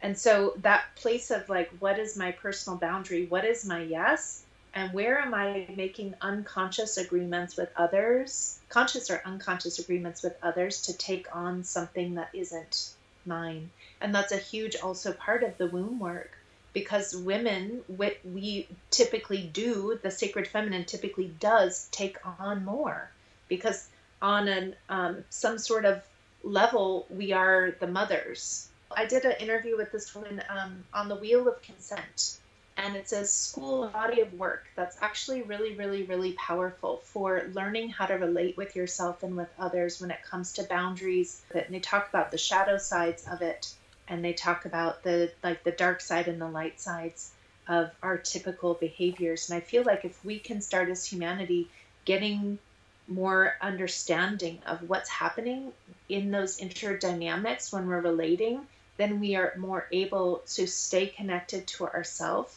And 0.00 0.16
so 0.16 0.54
that 0.58 0.84
place 0.94 1.30
of 1.30 1.48
like, 1.48 1.70
what 1.80 1.98
is 1.98 2.16
my 2.16 2.32
personal 2.32 2.78
boundary? 2.78 3.26
What 3.26 3.44
is 3.44 3.64
my 3.64 3.82
yes? 3.82 4.44
And 4.74 4.92
where 4.92 5.18
am 5.18 5.34
I 5.34 5.66
making 5.74 6.14
unconscious 6.20 6.98
agreements 6.98 7.56
with 7.56 7.70
others, 7.76 8.58
conscious 8.68 9.10
or 9.10 9.22
unconscious 9.24 9.78
agreements 9.78 10.22
with 10.22 10.36
others 10.42 10.82
to 10.82 10.96
take 10.96 11.34
on 11.34 11.64
something 11.64 12.14
that 12.14 12.30
isn't 12.32 12.90
mine? 13.24 13.70
And 14.00 14.14
that's 14.14 14.32
a 14.32 14.36
huge 14.36 14.76
also 14.76 15.12
part 15.12 15.42
of 15.42 15.58
the 15.58 15.66
womb 15.66 15.98
work 15.98 16.30
because 16.72 17.16
women, 17.16 17.82
what 17.86 18.16
we 18.24 18.68
typically 18.90 19.42
do, 19.42 19.98
the 20.02 20.10
sacred 20.10 20.46
feminine 20.46 20.84
typically 20.84 21.28
does 21.40 21.88
take 21.90 22.16
on 22.38 22.64
more 22.64 23.10
because 23.48 23.88
on 24.20 24.48
an 24.48 24.76
um, 24.88 25.24
some 25.30 25.58
sort 25.58 25.84
of 25.84 26.02
level 26.42 27.06
we 27.10 27.32
are 27.32 27.74
the 27.80 27.86
mothers. 27.86 28.68
I 28.90 29.06
did 29.06 29.24
an 29.24 29.36
interview 29.40 29.76
with 29.76 29.92
this 29.92 30.14
woman 30.14 30.42
um, 30.48 30.84
on 30.94 31.08
the 31.08 31.16
wheel 31.16 31.48
of 31.48 31.60
consent 31.62 32.38
and 32.78 32.94
it's 32.94 33.12
a 33.12 33.24
school 33.26 33.88
body 33.88 34.20
of 34.20 34.32
work 34.34 34.64
that's 34.76 34.96
actually 35.00 35.42
really, 35.42 35.74
really, 35.74 36.04
really 36.04 36.32
powerful 36.34 36.98
for 37.04 37.50
learning 37.52 37.88
how 37.88 38.06
to 38.06 38.14
relate 38.14 38.56
with 38.56 38.76
yourself 38.76 39.24
and 39.24 39.36
with 39.36 39.48
others 39.58 40.00
when 40.00 40.12
it 40.12 40.22
comes 40.22 40.52
to 40.52 40.62
boundaries. 40.62 41.42
And 41.52 41.66
they 41.70 41.80
talk 41.80 42.08
about 42.08 42.30
the 42.30 42.38
shadow 42.38 42.78
sides 42.78 43.26
of 43.26 43.42
it, 43.42 43.74
and 44.06 44.24
they 44.24 44.32
talk 44.32 44.64
about 44.64 45.02
the 45.02 45.32
like 45.42 45.64
the 45.64 45.72
dark 45.72 46.00
side 46.00 46.28
and 46.28 46.40
the 46.40 46.48
light 46.48 46.80
sides 46.80 47.32
of 47.66 47.90
our 48.00 48.16
typical 48.16 48.74
behaviors. 48.74 49.50
And 49.50 49.56
I 49.56 49.60
feel 49.60 49.82
like 49.82 50.04
if 50.04 50.24
we 50.24 50.38
can 50.38 50.60
start 50.60 50.88
as 50.88 51.04
humanity 51.04 51.68
getting 52.04 52.60
more 53.08 53.56
understanding 53.60 54.60
of 54.66 54.88
what's 54.88 55.10
happening 55.10 55.72
in 56.08 56.30
those 56.30 56.60
interdynamics 56.60 57.72
when 57.72 57.88
we're 57.88 58.00
relating, 58.00 58.60
then 58.98 59.18
we 59.18 59.34
are 59.34 59.54
more 59.58 59.86
able 59.90 60.42
to 60.46 60.66
stay 60.68 61.08
connected 61.08 61.66
to 61.66 61.86
ourselves 61.86 62.56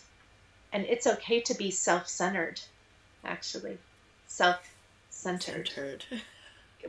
and 0.71 0.85
it's 0.85 1.07
okay 1.07 1.41
to 1.41 1.53
be 1.53 1.71
self-centered 1.71 2.61
actually. 3.23 3.77
Self-centered. 4.27 5.67
Centered. 5.67 6.05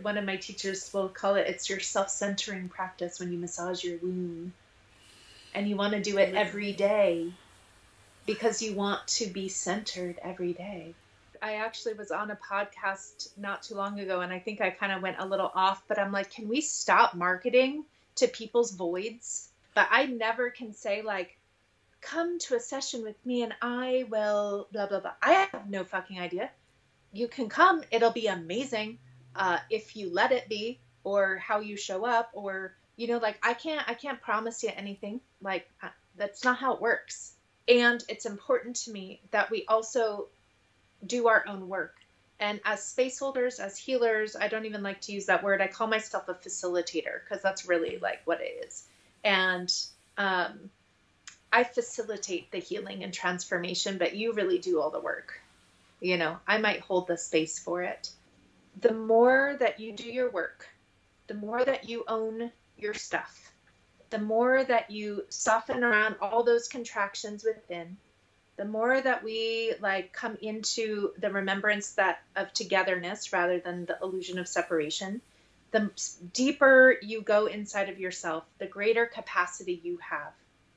one 0.00 0.16
of 0.16 0.24
my 0.24 0.36
teachers 0.36 0.92
will 0.92 1.08
call 1.08 1.34
it 1.34 1.46
it's 1.46 1.68
your 1.68 1.80
self-centering 1.80 2.68
practice 2.68 3.20
when 3.20 3.32
you 3.32 3.38
massage 3.38 3.84
your 3.84 3.98
womb. 3.98 4.52
And 5.54 5.68
you 5.68 5.76
want 5.76 5.92
to 5.92 6.00
do 6.00 6.16
it 6.18 6.34
every 6.34 6.72
day 6.72 7.30
because 8.24 8.62
you 8.62 8.74
want 8.74 9.06
to 9.06 9.26
be 9.26 9.48
centered 9.48 10.18
every 10.22 10.54
day. 10.54 10.94
I 11.42 11.54
actually 11.54 11.94
was 11.94 12.10
on 12.10 12.30
a 12.30 12.36
podcast 12.36 13.28
not 13.36 13.64
too 13.64 13.74
long 13.74 14.00
ago 14.00 14.20
and 14.20 14.32
I 14.32 14.38
think 14.38 14.60
I 14.60 14.70
kind 14.70 14.92
of 14.92 15.02
went 15.02 15.16
a 15.18 15.26
little 15.26 15.50
off, 15.54 15.82
but 15.88 15.98
I'm 15.98 16.12
like, 16.12 16.30
can 16.30 16.48
we 16.48 16.60
stop 16.60 17.14
marketing 17.14 17.84
to 18.16 18.28
people's 18.28 18.70
voids? 18.70 19.48
But 19.74 19.88
I 19.90 20.06
never 20.06 20.50
can 20.50 20.72
say, 20.72 21.02
like, 21.02 21.36
come 22.02 22.38
to 22.40 22.56
a 22.56 22.60
session 22.60 23.02
with 23.02 23.16
me 23.24 23.42
and 23.42 23.54
I 23.62 24.04
will 24.10 24.68
blah 24.72 24.86
blah 24.86 25.00
blah. 25.00 25.14
I 25.22 25.32
have 25.32 25.70
no 25.70 25.84
fucking 25.84 26.20
idea. 26.20 26.50
You 27.12 27.28
can 27.28 27.48
come, 27.48 27.82
it'll 27.90 28.10
be 28.10 28.26
amazing 28.26 28.98
uh, 29.34 29.58
if 29.70 29.96
you 29.96 30.10
let 30.12 30.32
it 30.32 30.48
be, 30.48 30.80
or 31.04 31.36
how 31.36 31.60
you 31.60 31.76
show 31.76 32.04
up, 32.04 32.30
or 32.32 32.74
you 32.96 33.06
know, 33.06 33.18
like 33.18 33.38
I 33.42 33.54
can't 33.54 33.88
I 33.88 33.94
can't 33.94 34.20
promise 34.20 34.62
you 34.62 34.70
anything. 34.76 35.20
Like 35.40 35.68
uh, 35.82 35.88
that's 36.16 36.44
not 36.44 36.58
how 36.58 36.74
it 36.74 36.80
works. 36.80 37.32
And 37.68 38.02
it's 38.08 38.26
important 38.26 38.76
to 38.76 38.92
me 38.92 39.20
that 39.30 39.50
we 39.50 39.64
also 39.66 40.26
do 41.06 41.28
our 41.28 41.44
own 41.48 41.68
work. 41.68 41.94
And 42.40 42.60
as 42.64 42.84
space 42.84 43.18
holders, 43.18 43.60
as 43.60 43.78
healers, 43.78 44.34
I 44.34 44.48
don't 44.48 44.66
even 44.66 44.82
like 44.82 45.00
to 45.02 45.12
use 45.12 45.26
that 45.26 45.44
word. 45.44 45.60
I 45.60 45.68
call 45.68 45.86
myself 45.86 46.28
a 46.28 46.34
facilitator 46.34 47.20
because 47.22 47.40
that's 47.40 47.68
really 47.68 47.98
like 47.98 48.20
what 48.24 48.40
it 48.40 48.66
is. 48.66 48.84
And 49.22 49.72
um, 50.18 50.70
I 51.52 51.64
facilitate 51.64 52.50
the 52.50 52.58
healing 52.58 53.04
and 53.04 53.12
transformation, 53.12 53.98
but 53.98 54.16
you 54.16 54.32
really 54.32 54.58
do 54.58 54.80
all 54.80 54.90
the 54.90 55.00
work. 55.00 55.38
You 56.00 56.16
know, 56.16 56.38
I 56.46 56.56
might 56.56 56.80
hold 56.80 57.06
the 57.06 57.18
space 57.18 57.58
for 57.58 57.82
it. 57.82 58.10
The 58.80 58.94
more 58.94 59.56
that 59.60 59.78
you 59.78 59.92
do 59.92 60.08
your 60.10 60.30
work, 60.30 60.66
the 61.26 61.34
more 61.34 61.62
that 61.62 61.90
you 61.90 62.04
own 62.08 62.50
your 62.78 62.94
stuff, 62.94 63.52
the 64.08 64.18
more 64.18 64.64
that 64.64 64.90
you 64.90 65.24
soften 65.28 65.84
around 65.84 66.16
all 66.22 66.42
those 66.42 66.68
contractions 66.68 67.44
within, 67.44 67.98
the 68.56 68.64
more 68.64 68.98
that 68.98 69.22
we 69.22 69.74
like 69.80 70.12
come 70.14 70.38
into 70.40 71.12
the 71.18 71.30
remembrance 71.30 71.92
that 71.92 72.22
of 72.34 72.52
togetherness 72.54 73.32
rather 73.32 73.58
than 73.60 73.84
the 73.84 73.98
illusion 74.02 74.38
of 74.38 74.48
separation, 74.48 75.20
the 75.70 75.90
deeper 76.32 76.96
you 77.02 77.20
go 77.20 77.44
inside 77.46 77.90
of 77.90 78.00
yourself, 78.00 78.44
the 78.58 78.66
greater 78.66 79.04
capacity 79.04 79.80
you 79.84 79.98
have 79.98 80.32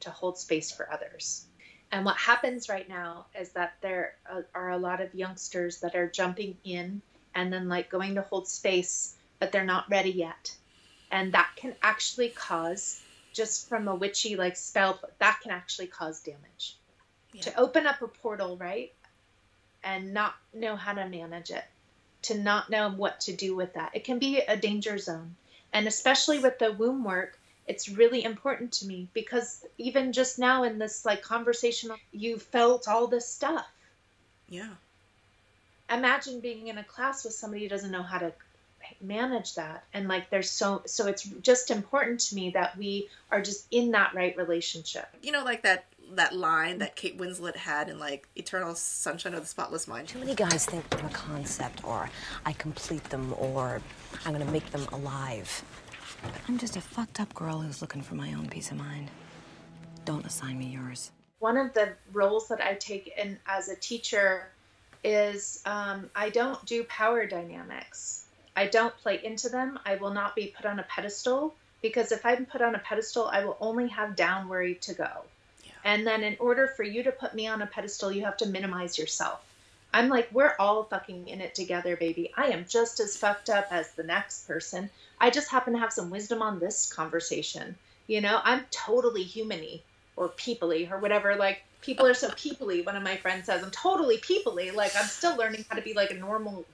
to 0.05 0.09
hold 0.09 0.37
space 0.37 0.71
for 0.71 0.91
others. 0.91 1.45
And 1.91 2.03
what 2.03 2.17
happens 2.17 2.67
right 2.67 2.89
now 2.89 3.25
is 3.39 3.49
that 3.51 3.73
there 3.81 4.15
are 4.55 4.71
a 4.71 4.77
lot 4.77 5.01
of 5.01 5.13
youngsters 5.13 5.81
that 5.81 5.95
are 5.95 6.09
jumping 6.09 6.57
in 6.63 7.01
and 7.35 7.53
then 7.53 7.69
like 7.69 7.89
going 7.89 8.15
to 8.15 8.21
hold 8.21 8.47
space, 8.47 9.15
but 9.39 9.51
they're 9.51 9.63
not 9.65 9.89
ready 9.89 10.11
yet. 10.11 10.55
And 11.11 11.33
that 11.33 11.49
can 11.55 11.75
actually 11.83 12.29
cause, 12.29 13.01
just 13.33 13.69
from 13.69 13.87
a 13.87 13.95
witchy 13.95 14.35
like 14.35 14.57
spell, 14.57 14.99
that 15.19 15.39
can 15.41 15.51
actually 15.51 15.87
cause 15.87 16.21
damage. 16.21 16.77
Yeah. 17.33 17.41
To 17.43 17.59
open 17.59 17.85
up 17.85 18.01
a 18.01 18.07
portal, 18.07 18.57
right? 18.57 18.91
And 19.83 20.13
not 20.13 20.33
know 20.53 20.75
how 20.75 20.93
to 20.93 21.07
manage 21.07 21.51
it, 21.51 21.65
to 22.23 22.37
not 22.37 22.69
know 22.69 22.89
what 22.89 23.21
to 23.21 23.35
do 23.35 23.55
with 23.55 23.73
that. 23.73 23.91
It 23.93 24.03
can 24.03 24.19
be 24.19 24.39
a 24.39 24.57
danger 24.57 24.97
zone. 24.97 25.35
And 25.71 25.87
especially 25.87 26.39
with 26.39 26.57
the 26.57 26.71
womb 26.71 27.03
work, 27.03 27.37
it's 27.67 27.89
really 27.89 28.23
important 28.23 28.71
to 28.71 28.87
me 28.87 29.07
because 29.13 29.65
even 29.77 30.13
just 30.13 30.37
now 30.37 30.63
in 30.63 30.77
this 30.77 31.05
like 31.05 31.21
conversation 31.21 31.91
you 32.11 32.37
felt 32.37 32.87
all 32.87 33.07
this 33.07 33.27
stuff 33.27 33.67
yeah 34.49 34.69
imagine 35.89 36.39
being 36.39 36.67
in 36.67 36.77
a 36.77 36.83
class 36.83 37.23
with 37.23 37.33
somebody 37.33 37.63
who 37.63 37.69
doesn't 37.69 37.91
know 37.91 38.03
how 38.03 38.17
to 38.17 38.31
manage 39.01 39.55
that 39.55 39.83
and 39.93 40.07
like 40.07 40.29
there's 40.29 40.49
so 40.49 40.81
so 40.85 41.07
it's 41.07 41.23
just 41.23 41.71
important 41.71 42.19
to 42.19 42.35
me 42.35 42.51
that 42.51 42.77
we 42.77 43.09
are 43.31 43.41
just 43.41 43.65
in 43.71 43.91
that 43.91 44.13
right 44.13 44.37
relationship 44.37 45.07
you 45.23 45.31
know 45.31 45.43
like 45.43 45.63
that 45.63 45.85
that 46.13 46.35
line 46.35 46.77
that 46.79 46.95
Kate 46.95 47.17
Winslet 47.17 47.55
had 47.55 47.89
in 47.89 47.97
like 47.97 48.27
Eternal 48.35 48.75
Sunshine 48.75 49.33
of 49.33 49.41
the 49.41 49.47
Spotless 49.47 49.87
Mind. 49.87 50.07
Too 50.07 50.19
many 50.19 50.35
guys 50.35 50.65
think 50.65 50.85
I'm 50.91 51.05
a 51.05 51.09
concept 51.09 51.83
or 51.83 52.09
I 52.45 52.53
complete 52.53 53.03
them 53.05 53.33
or 53.37 53.81
I'm 54.23 54.33
gonna 54.33 54.51
make 54.51 54.69
them 54.71 54.85
alive. 54.91 55.63
I'm 56.47 56.57
just 56.57 56.75
a 56.77 56.81
fucked 56.81 57.19
up 57.19 57.33
girl 57.33 57.59
who's 57.59 57.81
looking 57.81 58.01
for 58.01 58.15
my 58.15 58.33
own 58.33 58.47
peace 58.47 58.71
of 58.71 58.77
mind. 58.77 59.09
Don't 60.05 60.25
assign 60.25 60.59
me 60.59 60.67
yours. 60.67 61.11
One 61.39 61.57
of 61.57 61.73
the 61.73 61.93
roles 62.13 62.47
that 62.49 62.61
I 62.61 62.75
take 62.75 63.13
in 63.17 63.37
as 63.47 63.69
a 63.69 63.75
teacher 63.75 64.47
is 65.03 65.61
um, 65.65 66.09
I 66.15 66.29
don't 66.29 66.63
do 66.65 66.83
power 66.85 67.25
dynamics. 67.25 68.25
I 68.55 68.67
don't 68.67 68.95
play 68.97 69.19
into 69.23 69.49
them. 69.49 69.79
I 69.85 69.95
will 69.95 70.11
not 70.11 70.35
be 70.35 70.53
put 70.55 70.65
on 70.65 70.79
a 70.79 70.83
pedestal 70.83 71.53
because 71.81 72.11
if 72.11 72.25
I'm 72.25 72.45
put 72.45 72.61
on 72.61 72.73
a 72.73 72.79
pedestal, 72.79 73.27
I 73.27 73.43
will 73.43 73.57
only 73.59 73.87
have 73.89 74.15
down 74.15 74.47
worry 74.47 74.75
to 74.75 74.93
go. 74.93 75.09
Yeah. 75.63 75.71
And 75.83 76.07
then 76.07 76.23
in 76.23 76.37
order 76.39 76.67
for 76.67 76.83
you 76.83 77.03
to 77.03 77.11
put 77.11 77.35
me 77.35 77.47
on 77.47 77.61
a 77.61 77.67
pedestal, 77.67 78.11
you 78.11 78.23
have 78.25 78.37
to 78.37 78.47
minimize 78.47 78.97
yourself. 78.97 79.43
I'm 79.93 80.09
like, 80.09 80.29
we're 80.31 80.55
all 80.59 80.83
fucking 80.83 81.27
in 81.27 81.41
it 81.41 81.55
together, 81.55 81.95
baby. 81.95 82.31
I 82.35 82.47
am 82.47 82.65
just 82.67 82.99
as 82.99 83.15
fucked 83.15 83.49
up 83.49 83.67
as 83.71 83.91
the 83.91 84.03
next 84.03 84.47
person. 84.47 84.89
I 85.19 85.29
just 85.29 85.51
happen 85.51 85.73
to 85.73 85.79
have 85.79 85.93
some 85.93 86.09
wisdom 86.09 86.41
on 86.41 86.59
this 86.59 86.91
conversation. 86.91 87.75
You 88.07 88.21
know, 88.21 88.39
I'm 88.43 88.65
totally 88.71 89.25
humany 89.25 89.81
or 90.15 90.29
peoply 90.29 90.91
or 90.91 90.99
whatever. 90.99 91.35
Like, 91.35 91.61
people 91.81 92.05
are 92.05 92.13
so 92.13 92.29
peoply. 92.29 92.85
One 92.85 92.95
of 92.95 93.03
my 93.03 93.17
friends 93.17 93.45
says, 93.45 93.63
I'm 93.63 93.71
totally 93.71 94.17
peoply. 94.17 94.73
Like, 94.73 94.95
I'm 94.95 95.05
still 95.05 95.35
learning 95.35 95.65
how 95.69 95.75
to 95.75 95.81
be 95.81 95.93
like 95.93 96.11
a 96.11 96.15
normal, 96.15 96.65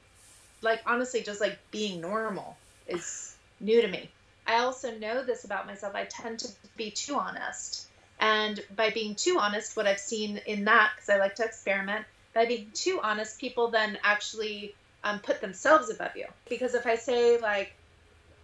like, 0.62 0.82
honestly, 0.86 1.21
just 1.21 1.41
like 1.41 1.58
being 1.71 2.01
normal 2.01 2.58
is 2.88 3.36
new 3.60 3.82
to 3.82 3.88
me. 3.88 4.10
I 4.45 4.58
also 4.60 4.97
know 4.97 5.23
this 5.23 5.45
about 5.45 5.67
myself. 5.67 5.95
I 5.95 6.06
tend 6.06 6.39
to 6.39 6.47
be 6.75 6.91
too 6.91 7.15
honest. 7.15 7.88
And 8.19 8.60
by 8.75 8.89
being 8.91 9.15
too 9.15 9.38
honest, 9.39 9.75
what 9.77 9.88
I've 9.88 9.99
seen 9.99 10.38
in 10.45 10.65
that, 10.65 10.91
because 10.95 11.10
I 11.10 11.17
like 11.17 11.36
to 11.36 11.45
experiment, 11.45 12.06
by 12.34 12.45
being 12.45 12.71
too 12.73 12.99
honest, 13.01 13.39
people 13.39 13.71
then 13.71 13.97
actually 14.04 14.75
um, 15.04 15.19
put 15.19 15.41
themselves 15.41 15.89
above 15.89 16.15
you. 16.15 16.25
Because 16.49 16.75
if 16.75 16.86
I 16.86 16.95
say 16.95 17.39
like 17.39 17.73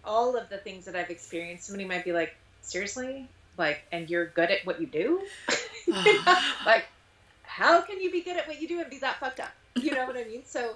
all 0.07 0.35
of 0.35 0.49
the 0.49 0.57
things 0.57 0.85
that 0.85 0.95
I've 0.95 1.09
experienced, 1.09 1.65
somebody 1.65 1.85
might 1.85 2.05
be 2.05 2.13
like, 2.13 2.35
seriously, 2.61 3.27
like, 3.57 3.83
and 3.91 4.09
you're 4.09 4.27
good 4.27 4.49
at 4.49 4.65
what 4.65 4.81
you 4.81 4.87
do, 4.87 5.21
like, 6.65 6.85
how 7.43 7.81
can 7.81 8.01
you 8.01 8.11
be 8.11 8.21
good 8.21 8.37
at 8.37 8.47
what 8.47 8.61
you 8.61 8.67
do 8.67 8.79
and 8.79 8.89
be 8.89 8.99
that 8.99 9.19
fucked 9.19 9.39
up? 9.39 9.51
You 9.75 9.91
know 9.91 10.05
what 10.05 10.17
I 10.17 10.23
mean? 10.23 10.43
So 10.45 10.73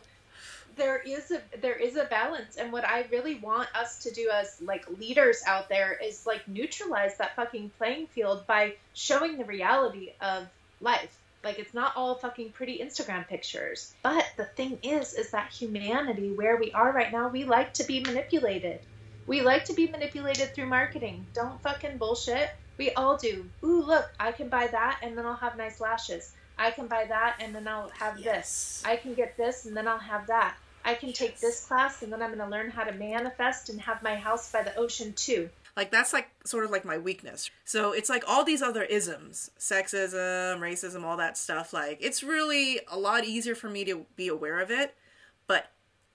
there 0.78 1.00
is 1.00 1.32
a 1.32 1.42
there 1.62 1.76
is 1.76 1.98
a 1.98 2.06
balance 2.06 2.56
and 2.56 2.72
what 2.72 2.86
i 2.86 3.06
really 3.12 3.36
want 3.36 3.68
us 3.76 4.04
to 4.04 4.12
do 4.12 4.30
as 4.34 4.56
like 4.62 4.86
leaders 5.00 5.42
out 5.46 5.68
there 5.68 6.00
is 6.02 6.26
like 6.26 6.48
neutralize 6.48 7.18
that 7.18 7.36
fucking 7.36 7.70
playing 7.78 8.08
field 8.08 8.48
by 8.48 8.74
showing 8.94 9.38
the 9.38 9.44
reality 9.44 10.14
of 10.22 10.48
life 10.80 11.22
like 11.44 11.60
it's 11.60 11.74
not 11.74 11.94
all 11.96 12.16
fucking 12.16 12.52
pretty 12.52 12.80
Instagram 12.80 13.28
pictures. 13.28 13.94
But 14.04 14.26
the 14.38 14.46
thing 14.46 14.78
is 14.84 15.14
is 15.14 15.32
that 15.32 15.52
humanity 15.52 16.32
where 16.32 16.58
we 16.58 16.72
are 16.72 16.92
right 16.92 17.12
now, 17.12 17.30
we 17.30 17.46
like 17.46 17.74
to 17.76 17.84
be 17.84 18.02
manipulated. 18.02 18.80
We 19.28 19.42
like 19.42 19.66
to 19.66 19.74
be 19.74 19.88
manipulated 19.88 20.54
through 20.54 20.68
marketing. 20.68 21.26
Don't 21.34 21.62
fucking 21.62 21.98
bullshit. 21.98 22.50
We 22.78 22.92
all 22.94 23.18
do. 23.18 23.46
Ooh, 23.64 23.84
look, 23.84 24.12
I 24.20 24.32
can 24.32 24.50
buy 24.50 24.68
that 24.68 25.00
and 25.04 25.18
then 25.18 25.26
I'll 25.26 25.36
have 25.36 25.58
nice 25.58 25.80
lashes. 25.80 26.34
I 26.58 26.72
can 26.72 26.88
buy 26.88 27.06
that 27.08 27.38
and 27.40 27.54
then 27.54 27.68
I'll 27.68 27.90
have 27.90 28.20
yes. 28.20 28.26
this. 28.26 28.84
I 28.86 28.96
can 28.96 29.14
get 29.14 29.38
this 29.38 29.66
and 29.66 29.76
then 29.76 29.88
I'll 29.88 29.98
have 29.98 30.28
that. 30.28 30.56
I 30.84 30.96
can 30.96 31.10
yes. 31.10 31.18
take 31.18 31.40
this 31.40 31.66
class 31.66 32.02
and 32.02 32.12
then 32.12 32.22
I'm 32.22 32.30
going 32.30 32.40
to 32.40 32.48
learn 32.48 32.72
how 32.72 32.84
to 32.84 32.92
manifest 32.92 33.70
and 33.70 33.80
have 33.82 34.02
my 34.02 34.16
house 34.16 34.52
by 34.52 34.64
the 34.64 34.76
ocean 34.76 35.14
too. 35.14 35.50
Like 35.78 35.92
that's 35.92 36.12
like 36.12 36.30
sort 36.44 36.66
of 36.66 36.72
like 36.72 36.84
my 36.84 36.98
weakness. 36.98 37.50
So 37.66 37.94
it's 37.94 38.10
like 38.10 38.24
all 38.28 38.44
these 38.44 38.62
other 38.62 38.84
isms, 38.84 39.52
sexism, 39.58 40.60
racism, 40.60 41.04
all 41.04 41.18
that 41.18 41.38
stuff. 41.38 41.72
Like 41.74 42.00
it's 42.02 42.24
really 42.24 42.82
a 42.90 42.98
lot 42.98 43.24
easier 43.24 43.56
for 43.56 43.70
me 43.70 43.86
to 43.86 44.06
be 44.16 44.28
aware 44.28 44.60
of 44.60 44.70
it. 44.70 44.96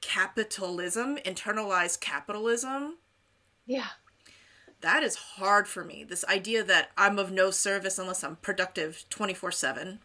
Capitalism, 0.01 1.17
internalized 1.19 2.01
capitalism, 2.01 2.99
yeah. 3.67 3.89
That 4.81 5.03
is 5.03 5.17
hard 5.17 5.67
for 5.67 5.85
me. 5.85 6.05
This 6.05 6.25
idea 6.27 6.63
that 6.63 6.91
I'm 6.97 7.19
of 7.19 7.33
no 7.33 7.51
service 7.51 7.99
unless 7.99 8.23
I'm 8.23 8.37
productive 8.37 9.05
24 9.11 9.51
7. 9.53 9.99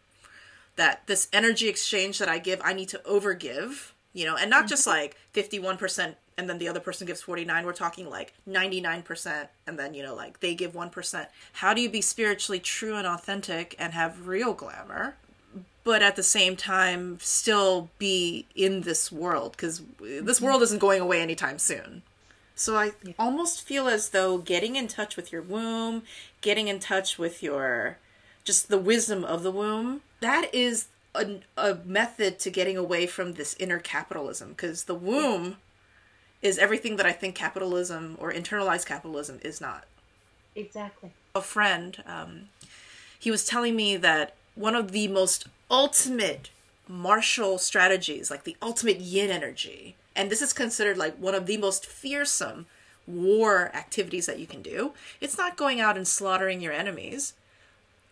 That 0.76 1.06
this 1.06 1.28
energy 1.32 1.68
exchange 1.68 2.18
that 2.18 2.28
I 2.28 2.38
give, 2.38 2.60
I 2.64 2.72
need 2.72 2.88
to 2.88 2.98
overgive, 3.06 3.92
you 4.12 4.24
know, 4.24 4.36
and 4.36 4.50
not 4.50 4.66
just 4.66 4.86
mm-hmm. 4.86 4.98
like 4.98 5.16
51% 5.34 6.16
and 6.38 6.48
then 6.48 6.56
the 6.58 6.66
other 6.66 6.80
person 6.80 7.06
gives 7.06 7.20
49 7.20 7.66
we're 7.66 7.74
talking 7.74 8.08
like 8.08 8.32
99% 8.48 9.48
and 9.66 9.78
then 9.78 9.92
you 9.92 10.02
know 10.02 10.14
like 10.14 10.40
they 10.40 10.54
give 10.54 10.72
1% 10.72 11.26
how 11.52 11.74
do 11.74 11.82
you 11.82 11.90
be 11.90 12.00
spiritually 12.00 12.58
true 12.58 12.96
and 12.96 13.06
authentic 13.06 13.76
and 13.78 13.92
have 13.92 14.26
real 14.26 14.54
glamour 14.54 15.16
but 15.84 16.02
at 16.02 16.16
the 16.16 16.22
same 16.22 16.56
time 16.56 17.18
still 17.20 17.90
be 17.98 18.46
in 18.54 18.82
this 18.82 19.10
world 19.10 19.52
because 19.52 19.82
this 19.98 20.40
world 20.40 20.62
isn't 20.62 20.78
going 20.78 21.00
away 21.00 21.20
anytime 21.20 21.58
soon 21.58 22.02
so 22.54 22.76
i 22.76 22.92
yeah. 23.02 23.12
almost 23.18 23.62
feel 23.62 23.88
as 23.88 24.10
though 24.10 24.38
getting 24.38 24.76
in 24.76 24.88
touch 24.88 25.16
with 25.16 25.32
your 25.32 25.42
womb 25.42 26.02
getting 26.40 26.68
in 26.68 26.78
touch 26.78 27.18
with 27.18 27.42
your 27.42 27.98
just 28.44 28.68
the 28.68 28.78
wisdom 28.78 29.24
of 29.24 29.42
the 29.42 29.50
womb 29.52 30.00
that 30.20 30.48
is 30.52 30.88
a, 31.14 31.40
a 31.56 31.78
method 31.84 32.38
to 32.38 32.50
getting 32.50 32.76
away 32.76 33.06
from 33.06 33.34
this 33.34 33.54
inner 33.58 33.78
capitalism 33.78 34.50
because 34.50 34.84
the 34.84 34.94
womb 34.94 35.56
is 36.42 36.58
everything 36.58 36.96
that 36.96 37.06
I 37.06 37.12
think 37.12 37.34
capitalism 37.34 38.16
or 38.20 38.32
internalized 38.32 38.86
capitalism 38.86 39.38
is 39.42 39.60
not. 39.60 39.84
Exactly. 40.54 41.12
A 41.34 41.40
friend, 41.40 42.02
um, 42.04 42.48
he 43.18 43.30
was 43.30 43.46
telling 43.46 43.76
me 43.76 43.96
that 43.96 44.34
one 44.54 44.74
of 44.74 44.92
the 44.92 45.08
most 45.08 45.46
ultimate 45.70 46.50
martial 46.88 47.58
strategies, 47.58 48.30
like 48.30 48.44
the 48.44 48.56
ultimate 48.60 49.00
yin 49.00 49.30
energy, 49.30 49.96
and 50.14 50.30
this 50.30 50.42
is 50.42 50.52
considered 50.52 50.96
like 50.96 51.16
one 51.16 51.34
of 51.34 51.46
the 51.46 51.56
most 51.56 51.86
fearsome 51.86 52.66
war 53.06 53.70
activities 53.74 54.26
that 54.26 54.38
you 54.38 54.46
can 54.46 54.62
do. 54.62 54.92
It's 55.20 55.38
not 55.38 55.56
going 55.56 55.80
out 55.80 55.96
and 55.96 56.06
slaughtering 56.06 56.60
your 56.60 56.72
enemies. 56.72 57.34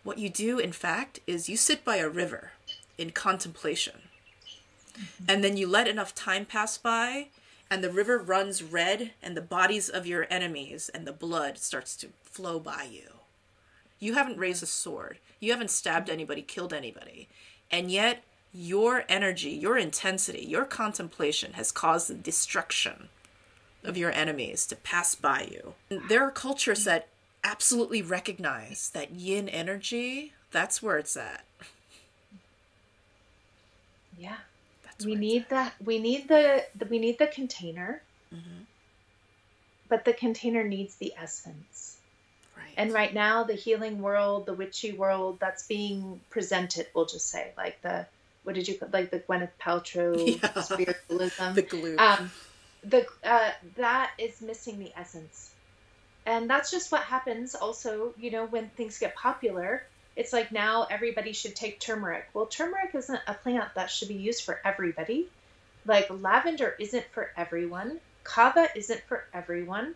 What 0.03 0.17
you 0.17 0.29
do, 0.29 0.57
in 0.57 0.71
fact, 0.71 1.19
is 1.27 1.47
you 1.47 1.57
sit 1.57 1.85
by 1.85 1.97
a 1.97 2.09
river 2.09 2.51
in 2.97 3.11
contemplation. 3.11 4.01
Mm-hmm. 4.93 5.25
And 5.27 5.43
then 5.43 5.57
you 5.57 5.67
let 5.67 5.87
enough 5.87 6.15
time 6.15 6.45
pass 6.45 6.77
by 6.77 7.27
and 7.71 7.81
the 7.81 7.89
river 7.89 8.17
runs 8.17 8.61
red, 8.61 9.11
and 9.23 9.35
the 9.35 9.41
bodies 9.41 9.87
of 9.87 10.05
your 10.05 10.27
enemies 10.29 10.91
and 10.93 11.07
the 11.07 11.13
blood 11.13 11.57
starts 11.57 11.95
to 11.95 12.09
flow 12.21 12.59
by 12.59 12.85
you. 12.91 13.20
You 14.01 14.15
haven't 14.15 14.37
raised 14.37 14.61
a 14.61 14.65
sword, 14.65 15.19
you 15.39 15.53
haven't 15.53 15.71
stabbed 15.71 16.09
anybody, 16.09 16.41
killed 16.41 16.73
anybody, 16.73 17.29
and 17.71 17.89
yet 17.89 18.23
your 18.53 19.05
energy, 19.07 19.51
your 19.51 19.77
intensity, 19.77 20.45
your 20.45 20.65
contemplation 20.65 21.53
has 21.53 21.71
caused 21.71 22.09
the 22.09 22.15
destruction 22.15 23.07
of 23.85 23.95
your 23.95 24.11
enemies 24.11 24.65
to 24.65 24.75
pass 24.75 25.15
by 25.15 25.47
you. 25.49 25.75
There 26.09 26.21
are 26.21 26.31
cultures 26.31 26.83
that 26.83 27.07
absolutely 27.45 28.01
recognize 28.01 28.89
that 28.93 29.11
yin 29.11 29.47
energy, 29.47 30.33
that's 30.51 30.83
where 30.83 30.97
it's 30.97 31.15
at. 31.15 31.45
Yeah 34.17 34.35
we 35.05 35.15
need 35.15 35.45
that 35.49 35.73
we 35.83 35.99
need 35.99 36.27
the, 36.27 36.65
the, 36.75 36.85
we 36.85 36.99
need 36.99 37.17
the 37.17 37.27
container 37.27 38.01
mm-hmm. 38.33 38.63
but 39.89 40.05
the 40.05 40.13
container 40.13 40.63
needs 40.63 40.95
the 40.95 41.13
essence 41.17 41.90
right 42.77 42.83
And 42.83 42.93
right 42.93 43.13
now, 43.13 43.43
the 43.43 43.53
healing 43.53 43.99
world, 43.99 44.45
the 44.45 44.53
witchy 44.53 44.91
world, 44.93 45.39
that's 45.39 45.67
being 45.67 46.21
presented. 46.29 46.87
We'll 46.95 47.05
just 47.05 47.29
say 47.29 47.53
like 47.57 47.81
the 47.81 48.07
what 48.43 48.55
did 48.55 48.67
you 48.67 48.77
like 48.91 49.11
the 49.11 49.19
Gwyneth 49.19 49.51
Paltrow 49.61 50.15
Yeah. 50.43 50.61
spiritualism. 50.61 51.53
The 51.53 51.61
Goop. 51.61 51.99
um, 52.01 52.31
the 52.83 53.05
uh, 53.23 53.51
that 53.75 54.11
is 54.17 54.41
missing 54.41 54.79
the 54.79 54.91
essence, 54.97 55.51
and 56.25 56.49
that's 56.49 56.71
just 56.71 56.91
what 56.91 57.03
happens. 57.03 57.55
Also, 57.55 58.13
you 58.17 58.31
know, 58.31 58.45
when 58.45 58.69
things 58.69 58.97
get 58.99 59.15
popular, 59.15 59.83
it's 60.15 60.33
like 60.33 60.51
now 60.51 60.87
everybody 60.89 61.33
should 61.33 61.55
take 61.55 61.79
turmeric. 61.79 62.25
Well, 62.33 62.47
turmeric 62.47 62.95
isn't 62.95 63.19
a 63.27 63.33
plant 63.35 63.69
that 63.75 63.91
should 63.91 64.07
be 64.07 64.15
used 64.15 64.43
for 64.43 64.59
everybody. 64.65 65.31
Like 65.85 66.07
lavender 66.09 66.75
isn't 66.79 67.05
for 67.13 67.29
everyone. 67.37 67.99
Kava 68.23 68.67
isn't 68.75 69.01
for 69.07 69.23
everyone. 69.33 69.95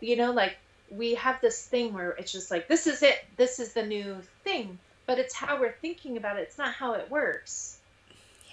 You 0.00 0.16
know, 0.16 0.32
like 0.32 0.56
we 0.90 1.14
have 1.14 1.40
this 1.40 1.66
thing 1.66 1.92
where 1.92 2.10
it's 2.10 2.32
just 2.32 2.50
like 2.50 2.68
this 2.68 2.86
is 2.86 3.02
it. 3.02 3.24
This 3.36 3.58
is 3.58 3.72
the 3.72 3.84
new 3.84 4.16
thing. 4.44 4.78
But 5.06 5.18
it's 5.18 5.34
how 5.34 5.60
we're 5.60 5.74
thinking 5.80 6.16
about 6.16 6.38
it. 6.38 6.42
It's 6.42 6.58
not 6.58 6.74
how 6.74 6.92
it 6.94 7.10
works. 7.10 7.78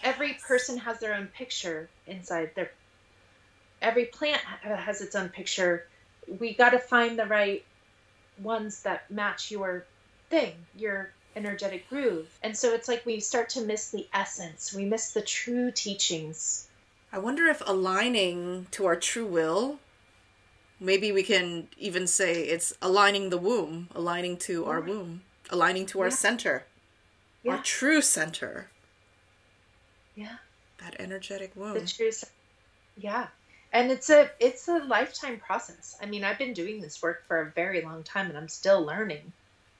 Every 0.03 0.33
person 0.33 0.77
has 0.77 0.99
their 0.99 1.13
own 1.13 1.27
picture 1.27 1.89
inside 2.07 2.51
their 2.55 2.71
every 3.81 4.05
plant 4.05 4.41
has 4.63 5.01
its 5.01 5.15
own 5.15 5.29
picture. 5.29 5.87
We 6.39 6.53
got 6.53 6.71
to 6.71 6.79
find 6.79 7.19
the 7.19 7.25
right 7.25 7.63
ones 8.41 8.83
that 8.83 9.09
match 9.11 9.51
your 9.51 9.85
thing, 10.29 10.53
your 10.75 11.11
energetic 11.35 11.87
groove. 11.89 12.27
And 12.41 12.55
so 12.55 12.73
it's 12.73 12.87
like 12.87 13.05
we 13.05 13.19
start 13.19 13.49
to 13.49 13.61
miss 13.61 13.91
the 13.91 14.07
essence. 14.13 14.73
We 14.73 14.85
miss 14.85 15.11
the 15.11 15.21
true 15.21 15.71
teachings. 15.71 16.67
I 17.11 17.19
wonder 17.19 17.45
if 17.45 17.61
aligning 17.65 18.67
to 18.71 18.85
our 18.85 18.95
true 18.95 19.25
will, 19.25 19.79
maybe 20.79 21.11
we 21.11 21.23
can 21.23 21.67
even 21.77 22.07
say 22.07 22.43
it's 22.43 22.73
aligning 22.81 23.29
the 23.29 23.37
womb, 23.37 23.89
aligning 23.95 24.37
to 24.37 24.65
our 24.65 24.81
womb, 24.81 25.23
aligning 25.49 25.85
to 25.87 26.01
our 26.01 26.07
Yeah. 26.07 26.15
center, 26.15 26.65
our 27.47 27.61
true 27.63 28.01
center, 28.01 28.69
Yeah. 30.15 30.37
that 30.79 30.95
energetic 30.99 31.55
womb. 31.55 31.73
The 31.73 31.85
true 31.85 32.11
Yeah. 32.97 33.27
And 33.71 33.91
it's 33.91 34.09
a 34.09 34.31
it's 34.39 34.67
a 34.67 34.77
lifetime 34.79 35.39
process. 35.39 35.97
I 36.01 36.05
mean, 36.05 36.23
I've 36.23 36.37
been 36.37 36.53
doing 36.53 36.79
this 36.79 37.01
work 37.01 37.27
for 37.27 37.41
a 37.41 37.45
very 37.51 37.81
long 37.81 38.03
time 38.03 38.27
and 38.27 38.37
I'm 38.37 38.47
still 38.47 38.81
learning 38.81 39.33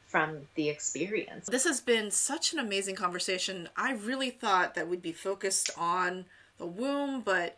from 0.08 0.48
the 0.56 0.70
experience. 0.70 1.48
This 1.48 1.64
has 1.64 1.82
been 1.82 2.12
such 2.12 2.54
an 2.54 2.60
amazing 2.60 2.96
conversation. 2.96 3.70
I 3.76 3.94
really 3.94 4.30
thought 4.30 4.76
that 4.76 4.88
we'd 4.88 5.02
be 5.02 5.12
focused 5.12 5.70
on 5.78 6.26
the 6.58 6.66
womb, 6.66 7.22
but 7.22 7.58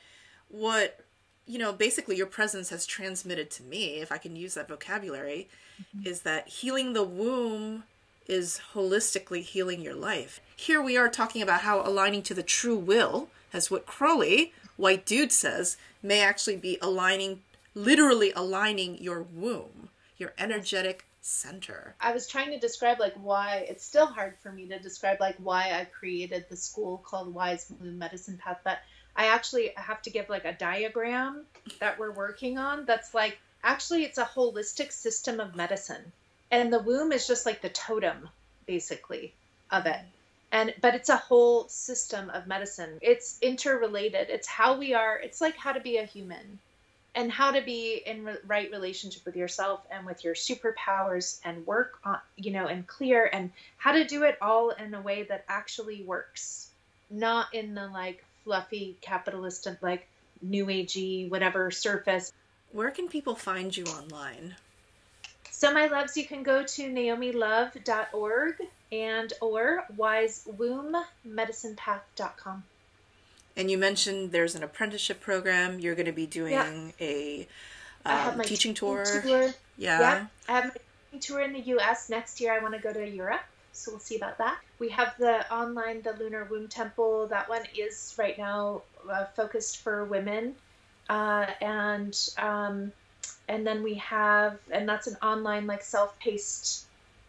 what, 0.49 0.99
you 1.47 1.57
know, 1.57 1.71
basically 1.71 2.17
your 2.17 2.27
presence 2.27 2.69
has 2.69 2.85
transmitted 2.85 3.49
to 3.51 3.63
me, 3.63 3.99
if 3.99 4.11
I 4.11 4.17
can 4.17 4.35
use 4.35 4.53
that 4.55 4.67
vocabulary, 4.67 5.47
mm-hmm. 5.81 6.05
is 6.07 6.21
that 6.21 6.47
healing 6.47 6.93
the 6.93 7.03
womb 7.03 7.83
is 8.27 8.59
holistically 8.73 9.41
healing 9.41 9.81
your 9.81 9.95
life. 9.95 10.41
Here 10.55 10.81
we 10.81 10.97
are 10.97 11.07
talking 11.07 11.41
about 11.41 11.61
how 11.61 11.81
aligning 11.81 12.21
to 12.23 12.33
the 12.33 12.43
true 12.43 12.77
will, 12.77 13.29
as 13.53 13.71
what 13.71 13.85
Crowley, 13.85 14.53
White 14.75 15.05
Dude 15.05 15.31
says, 15.31 15.77
may 16.03 16.21
actually 16.21 16.57
be 16.57 16.77
aligning, 16.81 17.41
literally 17.73 18.33
aligning 18.35 19.01
your 19.01 19.21
womb, 19.21 19.89
your 20.17 20.33
energetic 20.37 21.05
center. 21.21 21.95
I 21.99 22.13
was 22.13 22.27
trying 22.27 22.51
to 22.51 22.59
describe 22.59 22.99
like 22.99 23.15
why 23.15 23.65
it's 23.69 23.85
still 23.85 24.05
hard 24.05 24.35
for 24.41 24.51
me 24.51 24.67
to 24.67 24.79
describe 24.79 25.19
like 25.19 25.35
why 25.37 25.71
I 25.71 25.85
created 25.85 26.45
the 26.49 26.55
school 26.55 26.97
called 26.97 27.33
Wise 27.33 27.71
Womb 27.79 27.97
Medicine 27.97 28.37
Path, 28.37 28.59
but 28.63 28.79
I 29.17 29.27
actually 29.27 29.71
have 29.75 30.01
to 30.03 30.11
give 30.11 30.29
like 30.29 30.45
a 30.45 30.53
diagram 30.53 31.45
that 31.79 31.97
we're 31.97 32.11
working 32.11 32.57
on 32.57 32.85
that's 32.85 33.13
like 33.13 33.37
actually 33.63 34.03
it's 34.03 34.19
a 34.19 34.25
holistic 34.25 34.91
system 34.91 35.39
of 35.39 35.55
medicine. 35.55 36.11
And 36.51 36.71
the 36.71 36.79
womb 36.79 37.11
is 37.11 37.27
just 37.27 37.45
like 37.45 37.61
the 37.61 37.69
totem 37.69 38.29
basically 38.67 39.33
of 39.71 39.87
it. 39.87 39.99
And 40.51 40.73
but 40.81 40.95
it's 40.95 41.09
a 41.09 41.17
whole 41.17 41.67
system 41.67 42.29
of 42.29 42.47
medicine. 42.47 42.99
It's 43.01 43.37
interrelated. 43.41 44.29
It's 44.29 44.47
how 44.47 44.77
we 44.77 44.93
are. 44.93 45.17
It's 45.17 45.41
like 45.41 45.57
how 45.57 45.73
to 45.73 45.81
be 45.81 45.97
a 45.97 46.05
human 46.05 46.59
and 47.17 47.31
how 47.31 47.51
to 47.51 47.61
be 47.61 47.95
in 48.05 48.23
re- 48.23 48.37
right 48.45 48.71
relationship 48.71 49.25
with 49.25 49.35
yourself 49.35 49.81
and 49.89 50.05
with 50.05 50.23
your 50.23 50.35
superpowers 50.35 51.39
and 51.43 51.65
work 51.65 51.99
on 52.05 52.19
you 52.37 52.51
know 52.51 52.67
and 52.67 52.85
clear 52.85 53.27
and 53.33 53.51
how 53.77 53.91
to 53.91 54.05
do 54.05 54.23
it 54.23 54.37
all 54.41 54.69
in 54.69 54.93
a 54.93 55.01
way 55.01 55.23
that 55.23 55.43
actually 55.49 56.03
works 56.03 56.69
not 57.09 57.53
in 57.53 57.73
the 57.73 57.87
like 57.87 58.23
fluffy 58.47 58.95
capitalist 59.01 59.67
like 59.81 60.07
new 60.41 60.65
agey 60.67 61.29
whatever 61.29 61.69
surface 61.69 62.31
Where 62.71 62.91
can 62.91 63.09
people 63.09 63.35
find 63.35 63.75
you 63.75 63.83
online? 63.83 64.55
so 65.51 65.73
my 65.73 65.87
loves 65.87 66.15
you 66.15 66.25
can 66.25 66.43
go 66.43 66.63
to 66.63 66.89
naomilove.org 66.89 68.55
and 68.91 69.33
or 69.41 69.83
wisewombmedicinepath.com 69.97 72.63
And 73.57 73.69
you 73.71 73.77
mentioned 73.77 74.31
there's 74.31 74.55
an 74.55 74.63
apprenticeship 74.63 75.19
program. 75.19 75.79
You're 75.79 75.95
going 75.95 76.05
to 76.05 76.11
be 76.11 76.27
doing 76.27 76.53
Yeah. 76.53 76.91
a 77.01 77.47
um, 78.05 78.39
teaching 78.41 78.73
tour. 78.75 79.03
tour. 79.23 79.51
Yeah. 79.77 79.99
Yeah, 79.99 80.25
I 80.47 80.51
have 80.53 80.65
my 80.65 80.71
teaching 81.11 81.19
tour 81.35 81.41
in 81.41 81.53
the 81.53 81.59
U.S. 81.75 82.07
Next 82.09 82.39
year, 82.39 82.53
I 82.53 82.59
want 82.59 82.75
to 82.75 82.79
go 82.79 82.93
to 82.93 83.05
Europe, 83.05 83.41
so 83.77 83.91
we'll 83.91 83.99
see 83.99 84.17
about 84.17 84.37
that. 84.39 84.57
We 84.79 84.89
have 84.89 85.13
the 85.17 85.51
online, 85.53 86.01
the 86.01 86.13
Lunar 86.13 86.45
Womb 86.49 86.67
Temple. 86.67 87.27
That 87.27 87.47
one 87.49 87.63
is 87.77 88.15
right 88.17 88.37
now 88.37 88.81
uh, 89.09 89.25
focused 89.35 89.77
for 89.77 90.05
women, 90.05 90.55
uh, 91.09 91.45
and 91.61 92.17
um, 92.37 92.91
and 93.47 93.65
then 93.65 93.83
we 93.83 93.95
have, 93.95 94.59
and 94.71 94.87
that's 94.87 95.07
an 95.07 95.17
online, 95.21 95.67
like 95.67 95.81
self-paced, 95.81 96.85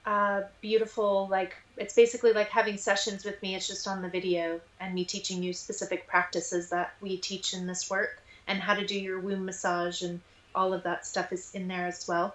uh, 0.07 0.43
beautiful, 0.61 1.29
like 1.31 1.55
it's 1.77 1.95
basically 1.95 2.33
like 2.33 2.49
having 2.49 2.77
sessions 2.77 3.25
with 3.25 3.41
me. 3.43 3.55
It's 3.55 3.69
just 3.69 3.87
on 3.87 4.03
the 4.03 4.09
video 4.09 4.61
and 4.81 4.95
me 4.95 5.05
teaching 5.05 5.43
you 5.43 5.53
specific 5.53 6.07
practices 6.07 6.71
that 6.71 6.95
we 7.01 7.19
teach 7.19 7.55
in 7.55 7.67
this 7.67 7.89
work 7.89 8.21
and 8.47 8.59
how 8.59 8.75
to 8.75 8.87
do 8.87 8.99
your 8.99 9.21
womb 9.21 9.45
massage 9.45 10.03
and 10.03 10.21
all 10.55 10.73
of 10.73 10.83
that 10.85 11.07
stuff 11.07 11.33
is 11.33 11.55
in 11.55 11.69
there 11.69 11.87
as 11.87 12.09
well. 12.09 12.35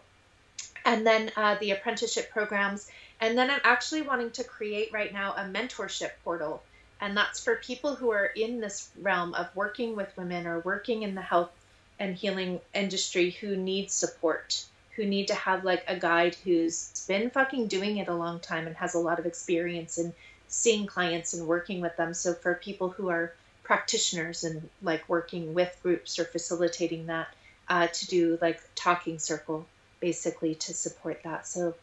And 0.86 1.06
then 1.06 1.32
uh, 1.36 1.56
the 1.60 1.71
apprenticeship 1.71 2.30
programs. 2.32 2.89
And 3.23 3.38
then 3.38 3.49
I'm 3.49 3.62
actually 3.63 4.01
wanting 4.01 4.31
to 4.31 4.43
create 4.43 4.91
right 4.91 5.13
now 5.13 5.31
a 5.31 5.45
mentorship 5.45 6.12
portal. 6.25 6.62
And 6.99 7.15
that's 7.15 7.41
for 7.41 7.55
people 7.55 7.95
who 7.95 8.12
are 8.12 8.25
in 8.25 8.59
this 8.59 8.89
realm 8.99 9.33
of 9.33 9.55
working 9.55 9.95
with 9.95 10.12
women 10.17 10.45
or 10.45 10.59
working 10.59 11.03
in 11.03 11.15
the 11.15 11.21
health 11.21 11.51
and 11.97 12.17
healing 12.17 12.59
industry 12.73 13.29
who 13.29 13.55
need 13.55 13.89
support, 13.91 14.65
who 14.97 15.05
need 15.05 15.29
to 15.29 15.36
have 15.36 15.63
like 15.63 15.86
a 15.88 15.97
guide 15.97 16.36
who's 16.43 17.05
been 17.07 17.29
fucking 17.29 17.67
doing 17.69 17.95
it 17.95 18.09
a 18.09 18.13
long 18.13 18.41
time 18.41 18.67
and 18.67 18.75
has 18.75 18.93
a 18.93 18.99
lot 18.99 19.19
of 19.19 19.25
experience 19.25 19.97
in 19.97 20.13
seeing 20.49 20.86
clients 20.86 21.33
and 21.33 21.47
working 21.47 21.79
with 21.79 21.95
them. 21.95 22.13
So 22.13 22.33
for 22.33 22.55
people 22.55 22.89
who 22.89 23.07
are 23.07 23.33
practitioners 23.63 24.43
and 24.43 24.69
like 24.81 25.07
working 25.07 25.53
with 25.53 25.73
groups 25.81 26.19
or 26.19 26.25
facilitating 26.25 27.05
that, 27.05 27.29
uh, 27.69 27.88
to 27.88 28.07
do 28.07 28.38
like 28.41 28.59
talking 28.75 29.17
circle 29.17 29.65
basically 30.01 30.55
to 30.55 30.73
support 30.73 31.23
that. 31.23 31.47
So 31.47 31.73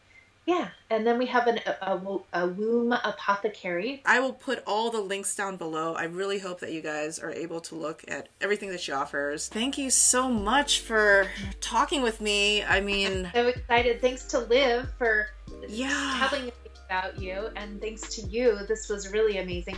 yeah, 0.45 0.69
and 0.89 1.05
then 1.05 1.17
we 1.17 1.27
have 1.27 1.47
an, 1.47 1.59
a, 1.81 2.19
a, 2.33 2.47
womb 2.47 2.91
apothecary. 2.91 4.01
I 4.05 4.19
will 4.19 4.33
put 4.33 4.63
all 4.65 4.89
the 4.89 4.99
links 4.99 5.35
down 5.35 5.57
below. 5.57 5.93
I 5.93 6.05
really 6.05 6.39
hope 6.39 6.59
that 6.61 6.71
you 6.71 6.81
guys 6.81 7.19
are 7.19 7.31
able 7.31 7.61
to 7.61 7.75
look 7.75 8.03
at 8.07 8.29
everything 8.41 8.71
that 8.71 8.81
she 8.81 8.91
offers. 8.91 9.47
Thank 9.49 9.77
you 9.77 9.89
so 9.89 10.29
much 10.29 10.79
for 10.79 11.27
talking 11.59 12.01
with 12.01 12.21
me. 12.21 12.63
I 12.63 12.81
mean, 12.81 13.29
So 13.33 13.47
excited! 13.47 14.01
Thanks 14.01 14.25
to 14.25 14.39
Liv 14.39 14.91
for 14.97 15.27
Yeah. 15.69 16.27
telling 16.27 16.45
me 16.45 16.53
about 16.89 17.19
you, 17.19 17.49
and 17.55 17.79
thanks 17.79 18.15
to 18.15 18.21
you. 18.23 18.59
This 18.67 18.89
was 18.89 19.11
really 19.11 19.37
amazing. 19.37 19.77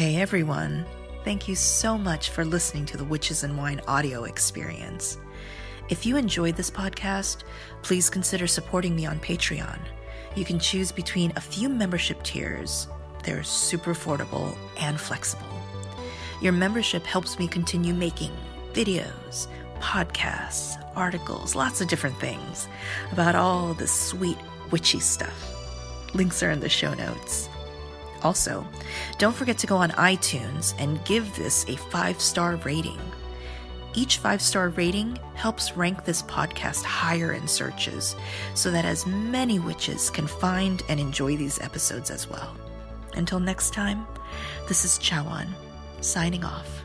Hey 0.00 0.16
everyone, 0.16 0.86
thank 1.24 1.46
you 1.46 1.54
so 1.54 1.98
much 1.98 2.30
for 2.30 2.42
listening 2.42 2.86
to 2.86 2.96
the 2.96 3.04
Witches 3.04 3.44
and 3.44 3.58
Wine 3.58 3.82
audio 3.86 4.24
experience. 4.24 5.18
If 5.90 6.06
you 6.06 6.16
enjoyed 6.16 6.56
this 6.56 6.70
podcast, 6.70 7.42
please 7.82 8.08
consider 8.08 8.46
supporting 8.46 8.96
me 8.96 9.04
on 9.04 9.20
Patreon. 9.20 9.78
You 10.36 10.46
can 10.46 10.58
choose 10.58 10.90
between 10.90 11.34
a 11.36 11.40
few 11.42 11.68
membership 11.68 12.22
tiers, 12.22 12.88
they're 13.24 13.42
super 13.42 13.92
affordable 13.92 14.56
and 14.78 14.98
flexible. 14.98 15.60
Your 16.40 16.54
membership 16.54 17.04
helps 17.04 17.38
me 17.38 17.46
continue 17.46 17.92
making 17.92 18.32
videos, 18.72 19.48
podcasts, 19.80 20.82
articles, 20.96 21.54
lots 21.54 21.82
of 21.82 21.88
different 21.88 22.18
things 22.18 22.68
about 23.12 23.34
all 23.34 23.74
the 23.74 23.86
sweet 23.86 24.38
witchy 24.70 25.00
stuff. 25.00 25.54
Links 26.14 26.42
are 26.42 26.50
in 26.50 26.60
the 26.60 26.70
show 26.70 26.94
notes. 26.94 27.50
Also, 28.22 28.66
don't 29.18 29.34
forget 29.34 29.58
to 29.58 29.66
go 29.66 29.76
on 29.76 29.90
iTunes 29.92 30.74
and 30.78 31.04
give 31.04 31.34
this 31.36 31.64
a 31.68 31.76
five 31.76 32.20
star 32.20 32.56
rating. 32.56 32.98
Each 33.94 34.18
five 34.18 34.40
star 34.40 34.68
rating 34.70 35.18
helps 35.34 35.76
rank 35.76 36.04
this 36.04 36.22
podcast 36.22 36.84
higher 36.84 37.32
in 37.32 37.48
searches 37.48 38.14
so 38.54 38.70
that 38.70 38.84
as 38.84 39.06
many 39.06 39.58
witches 39.58 40.10
can 40.10 40.26
find 40.26 40.82
and 40.88 41.00
enjoy 41.00 41.36
these 41.36 41.60
episodes 41.60 42.10
as 42.10 42.28
well. 42.28 42.56
Until 43.14 43.40
next 43.40 43.72
time, 43.72 44.06
this 44.68 44.84
is 44.84 44.98
Chaweon, 44.98 45.48
signing 46.00 46.44
off. 46.44 46.79